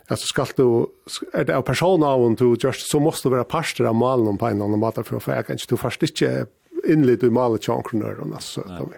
[0.09, 0.86] alltså ska du
[1.32, 4.46] är det av person av och du just så måste vara pastor av malen på
[4.46, 6.46] en annan mat för för jag kan inte du först inte
[6.88, 8.92] inled i malet chankrunör och alltså de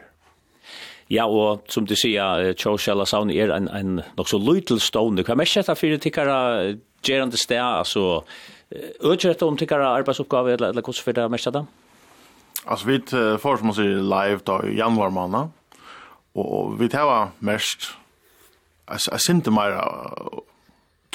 [1.11, 5.25] Ja, og som du sier, Tjósjala Saun er en, en nok så lytel stående.
[5.25, 6.37] Hva er mest etter for tikkere
[7.05, 7.61] gjerande sted?
[7.61, 8.23] Altså,
[9.03, 11.65] øker dette om tikkere arbeidsoppgave, eller eller hvordan fyrir det mer skjer det?
[12.65, 12.99] Altså, vi
[13.43, 15.53] får, som man sier, live da i januar måned
[16.35, 17.93] og vi tar mest
[18.91, 19.79] jeg synes det mer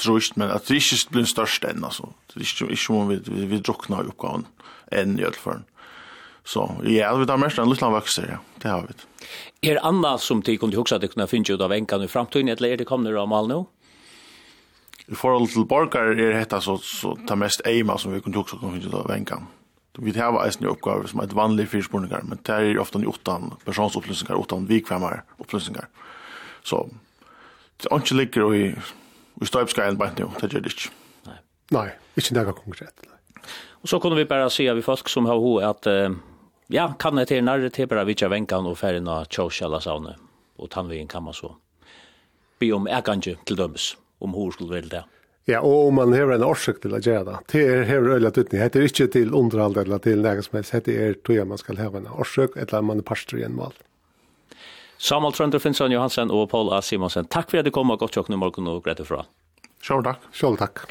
[0.00, 2.10] trøst, men at det ikke blir størst enn, altså.
[2.30, 4.46] Det er ikke, ikke om vi, vi, vi drukner i oppgaven
[4.96, 5.62] enn i alle fall.
[6.46, 8.38] Så ja, vi tar mest enn liten vokser, ja.
[8.62, 8.96] Det har vi.
[9.68, 12.10] Er det annet som de kunne huske at de kunne finne ut av enkene i
[12.10, 13.62] fremtiden, eller er det kommet av mal nå?
[15.10, 18.56] I forhold til borgere er dette så, så det mest eima som vi kunne huske
[18.56, 19.59] at de kunne finne ut av enkene.
[19.98, 24.38] Vi har eisen oppgaver som er et vanlig fyrspurningar, men det er ofte utan personsopplysningar,
[24.38, 25.88] utan vikvemmar opplysningar.
[26.62, 26.84] Så
[27.82, 28.64] det er ikke ligger i,
[29.40, 30.92] i støypskajen bare nå, det gjør det ikke.
[31.26, 31.38] Nei,
[31.74, 31.86] nei
[32.16, 33.06] ikke noe konkret.
[33.08, 33.46] Nei.
[33.82, 36.12] Og så kunne vi bare si av folk som har ho at uh,
[36.70, 40.14] ja, kan det til nærre til bare vidtja venkan og ferien av tjåsjala saune,
[40.60, 41.54] og tannvingen kan man så.
[42.60, 45.02] Be om ekanje til dømes, om ho skulle vel det.
[45.02, 45.19] Ja.
[45.50, 47.36] Ja, og om man har en årsøk til å gjøre det.
[47.50, 48.60] Det er hever øyla utni.
[48.60, 50.76] Det er ikke til underhold eller til noe som helst.
[50.86, 53.74] Det er tog man skal ha en årsøk, eller man er parster i en mål.
[55.00, 56.82] Samuel Trønder Finnsson Johansen og Paul A.
[56.84, 59.24] Simonsen, takk for at du kom og godt sjokk nå morgen og greit fra.
[59.80, 60.26] Sjål takk.
[60.36, 60.84] Sjål takk.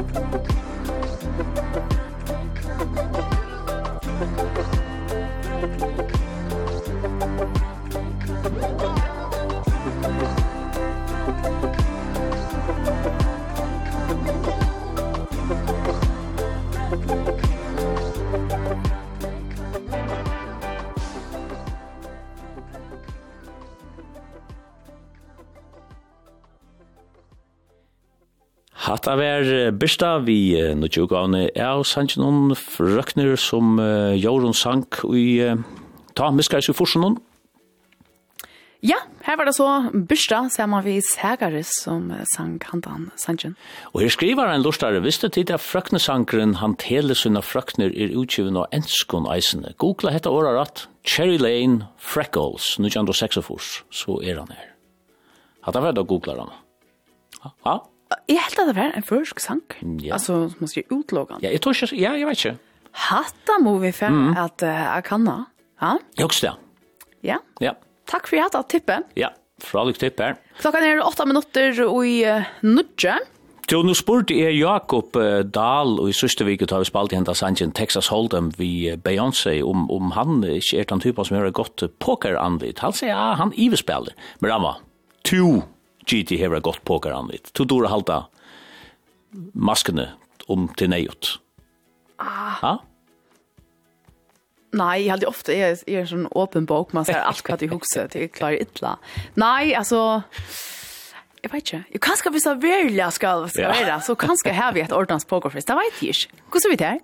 [0.00, 0.59] Musik
[29.10, 32.52] Det var Birsta vi nå tjog av av sannsyn noen
[33.42, 35.58] som uh, Jorun sank i uh,
[36.14, 37.16] ta miskar i forsen.
[38.86, 42.06] Ja, her var det så Birsta, sammen vi Sægaris som
[42.36, 43.58] sang hantan sannsyn.
[43.90, 48.62] Og her skriver en lustare, visste tid at frøknesankeren han tele sina frøkner er utgiven
[48.62, 49.74] av enskon eisene.
[49.74, 54.76] Googla hette åra rett, Cherry Lane Freckles, 1906, så er han her.
[55.66, 56.60] Hatt han vært å googla han.
[57.40, 57.80] Ja, ja.
[58.30, 59.62] Jeg helt at det var en førsk sang.
[60.02, 60.16] Ja.
[60.16, 61.42] Altså, som man sier utlågan.
[61.44, 62.56] Ja, jeg tror ikke, ja, jeg vet ikke.
[63.06, 64.32] Hatta må vi for mm.
[64.38, 65.36] at uh, jeg kan da.
[65.82, 65.92] Ja?
[66.18, 66.54] Jeg også det.
[67.26, 67.38] Ja.
[67.62, 67.76] Ja.
[68.10, 69.12] Takk for at jeg tippet.
[69.18, 69.30] Ja,
[69.62, 70.40] fra lykke tippet.
[70.58, 73.18] Klokka er åtta minutter og i uh, Nudje.
[73.70, 77.18] Jo, nu spurte jeg Jakob uh, Dahl, og i sørste vike tar vi spalt i
[77.20, 81.38] hentas sangen Texas Hold'em vi uh, Beyoncé, om, om han ikke er den typen som
[81.38, 82.82] gjør et godt pokeranlit.
[82.82, 84.18] Han sier, ja, han ivespiller.
[84.40, 84.82] men han var
[85.22, 85.60] to
[86.10, 87.52] GT hever gott poker an litt.
[87.54, 88.24] To dora halda
[89.54, 90.10] maskene
[90.50, 91.36] om til neiot.
[92.20, 92.56] Ah.
[92.60, 92.72] Ha?
[94.76, 97.56] Nei, jeg hadde ofte jeg, jeg er, en sånn åpen bok, man ser alt hva
[97.58, 98.98] de hukser til jeg klarer ytla.
[99.40, 100.20] Nei, altså...
[101.40, 101.78] Jeg vet ikke.
[101.94, 103.70] Jeg kan skal vise virkelig skal, skal ja.
[103.72, 105.70] være, så kan skal jeg ha vi et ordens pokerfest.
[105.70, 106.42] Det vet jeg ikke.
[106.52, 107.00] Hvordan vet jeg?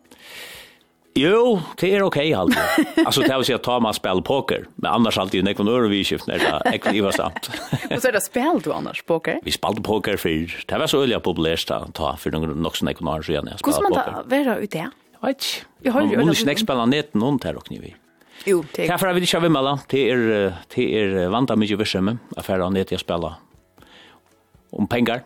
[1.17, 2.59] Jo, det er okej alltid.
[3.07, 6.05] Alltså det vill säga ta man spel poker, men annars alltid när kon över vi
[6.05, 7.51] skift när det är kul sant.
[7.91, 9.41] Og så er det spel du annars poker?
[9.45, 12.89] Vi spelade poker för det var så öliga populärt att ta för någon någon sån
[12.89, 14.05] ekonomisk igen jag spelade poker.
[14.05, 14.91] Hur man vara ute?
[15.23, 15.67] Vet.
[15.83, 17.95] Jag har ju inte nästa spela net någon där och ni
[18.45, 18.85] Jo, det.
[18.85, 19.79] er Därför vill jag köra mellan.
[19.89, 22.17] Det är det är vanta mycket värme.
[22.37, 23.35] Affären net jag spelar.
[24.71, 25.23] Om pengar.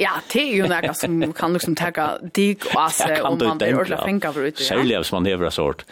[0.00, 3.76] Ja, det er jo noe som kan liksom tagga dig og asse om man blir
[3.76, 4.64] ordentlig fengt av ute.
[4.64, 5.84] Særlig hvis man hever en sort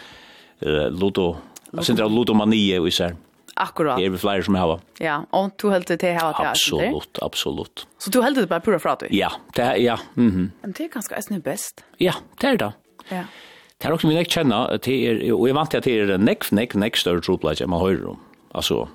[0.61, 1.35] ludo,
[1.69, 3.17] jeg synes det er ludomanie og især.
[3.59, 3.99] Akkurat.
[3.99, 4.77] Det er vi flere som har.
[5.03, 6.51] Ja, og du heldt det her til her?
[6.53, 7.85] Absolutt, absolutt.
[7.99, 9.07] Så du heldt det bare pura fra du?
[9.11, 9.97] Ja, det er, ja.
[10.15, 10.49] Mm -hmm.
[10.61, 11.83] Men det er ganske eisne best.
[11.99, 12.71] Ja, det er det.
[13.11, 13.23] Ja.
[13.81, 14.55] Det er også min jeg kjenner,
[15.33, 18.09] og jeg vant til at det er nekk, nekk, nekk større tropleik enn man hører
[18.09, 18.19] om.
[18.55, 18.87] Altså,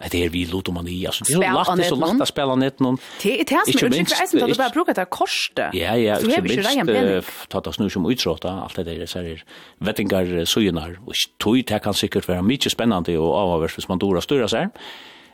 [0.00, 1.24] Det er vi ludomani, altså.
[1.28, 2.96] det er jo lagt, det er så lagt å spille nett noen.
[3.20, 5.74] Det er det som er är inte för att bare bruker det korset.
[5.74, 9.18] Ja, ja, så är det ju ta det snu som utrota alt det der, så
[9.18, 9.44] er
[9.78, 14.20] vettingar sujunar og tog det kan sikkert være mycket spennende og avhavers hvis man dora
[14.20, 14.70] styrer seg, här.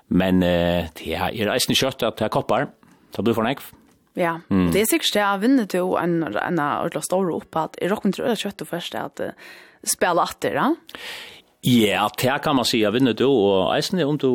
[0.09, 2.68] Men det er eisen kjøtt at det er koppar.
[3.16, 3.72] så blir för nekv.
[4.16, 4.70] Ja, mm.
[4.72, 8.12] det er sikkert det jeg vinner til en en ordla stor upp att i rocken
[8.12, 9.20] tror jag kött først först att
[9.82, 10.74] spela atter, ja.
[11.60, 14.28] Ja, det kan man säga vinner du och eisen om du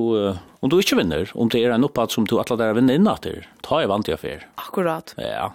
[0.59, 3.07] om du inte vinner, om det är en uppåt som du alla där vinner in
[3.07, 3.47] efter.
[3.61, 4.47] Ta i vant jag för.
[4.55, 5.13] Akkurat.
[5.17, 5.53] Ja.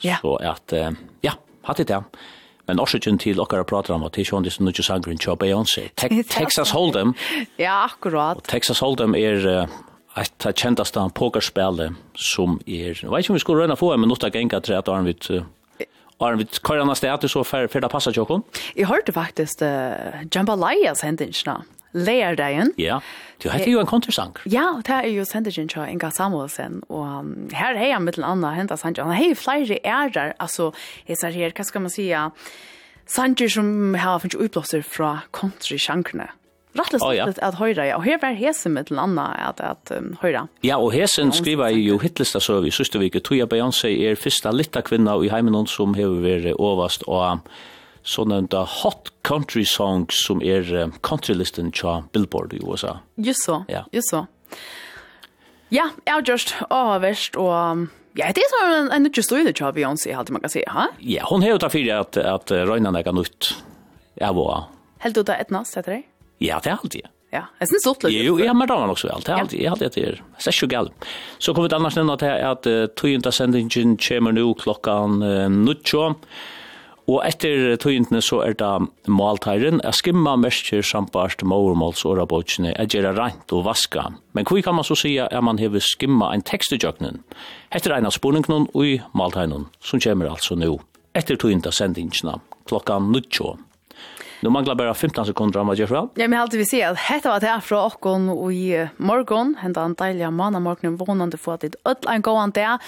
[0.00, 0.16] Ja.
[0.22, 0.90] Så att uh,
[1.20, 1.32] ja,
[1.62, 2.04] hade det.
[2.66, 5.38] Men också ju till och prata om att det sjön det nu just angren chop
[5.38, 5.88] Beyoncé.
[6.28, 7.14] Texas Hold'em.
[7.56, 8.36] Ja, akkurat.
[8.36, 9.68] Och Texas Hold'em är
[10.12, 13.00] att ta kända stan pokerspel som är.
[13.02, 15.04] Jag vet inte om vi skulle röna få en minut att gänga tre att arm
[15.04, 15.20] vid
[16.18, 18.42] Har vi kvar annars det att så för för det passar jag
[18.74, 19.68] Jag hörde faktiskt uh,
[20.30, 21.64] Jambalayas händelserna.
[21.92, 22.72] Lærdagen.
[22.76, 23.00] Ja,
[23.42, 24.32] det heter ju en kontrasang.
[24.44, 28.54] Ja, det er jo sendingen til Inga Samuelsen, og um, her har jeg mittel annet
[28.54, 29.04] hentet sanger.
[29.08, 30.72] Han har flere ærer, altså,
[31.08, 32.10] jeg ser her, hva skal man si,
[33.06, 36.28] sanger som har finnes utblåser fra kontrasangerne.
[36.72, 37.32] Rattles oh, ja.
[37.42, 37.96] att höra ja.
[37.96, 40.48] Och här var hesen med en annan att att um, höra.
[40.60, 44.50] Ja, och hesen skriver ju hitlista så vi sista veckan tror jag Beyoncé är första
[44.50, 47.38] lilla kvinna i hemmen som har varit överst och
[48.02, 48.46] sånne
[48.82, 52.98] hot country songs som er countrylisten til Billboard i USA.
[53.16, 53.84] Just så, ja.
[53.92, 54.24] just så.
[55.70, 59.74] Ja, jeg har just avverst, og ja, det er sånn en, en nytt støyde til
[59.76, 60.88] Beyoncé, alltid man kan si, ha?
[61.04, 63.52] Ja, hun har jo tatt fyrir at, at Røyna nekka nytt,
[64.18, 64.64] Ja, var.
[65.04, 66.02] Helt ut av etnas, heter det?
[66.40, 67.08] Ja, det er alltid.
[67.32, 68.24] Ja, jeg synes det lite.
[68.24, 68.94] Jo, jag har det vel.
[68.96, 70.20] Det er alltid, jeg alltid det til.
[70.38, 71.08] Det er ikke galt.
[71.38, 75.18] Så kommer det annars nämna att att tojunta sendingen kommer nu klockan
[75.64, 76.14] nuttjå.
[77.08, 82.90] Og etter tøyentene så er det målteiren, jeg skimma mestjer sambarst målmåls og rabotjene, jeg
[82.92, 84.10] gjør rent og vaska.
[84.36, 87.22] Men hvor kan man så si at man hever skimma en tekst i jøkkenen?
[87.72, 90.74] Etter en av spurningene og i målteiren, som kommer altså nå,
[91.16, 92.36] etter tøyenta sendingsene,
[92.68, 93.54] klokkan nuttjå.
[94.40, 96.08] Nu manglar bara 15 sekunder om vad göra fram.
[96.14, 99.54] Ja, men alltid vi ser att detta var det här från og och i morgon.
[99.58, 102.78] Hända en dejliga manna morgonen vånande få att det är öll en gåan där.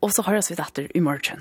[0.00, 1.40] Och så hörs vi detta i morgon.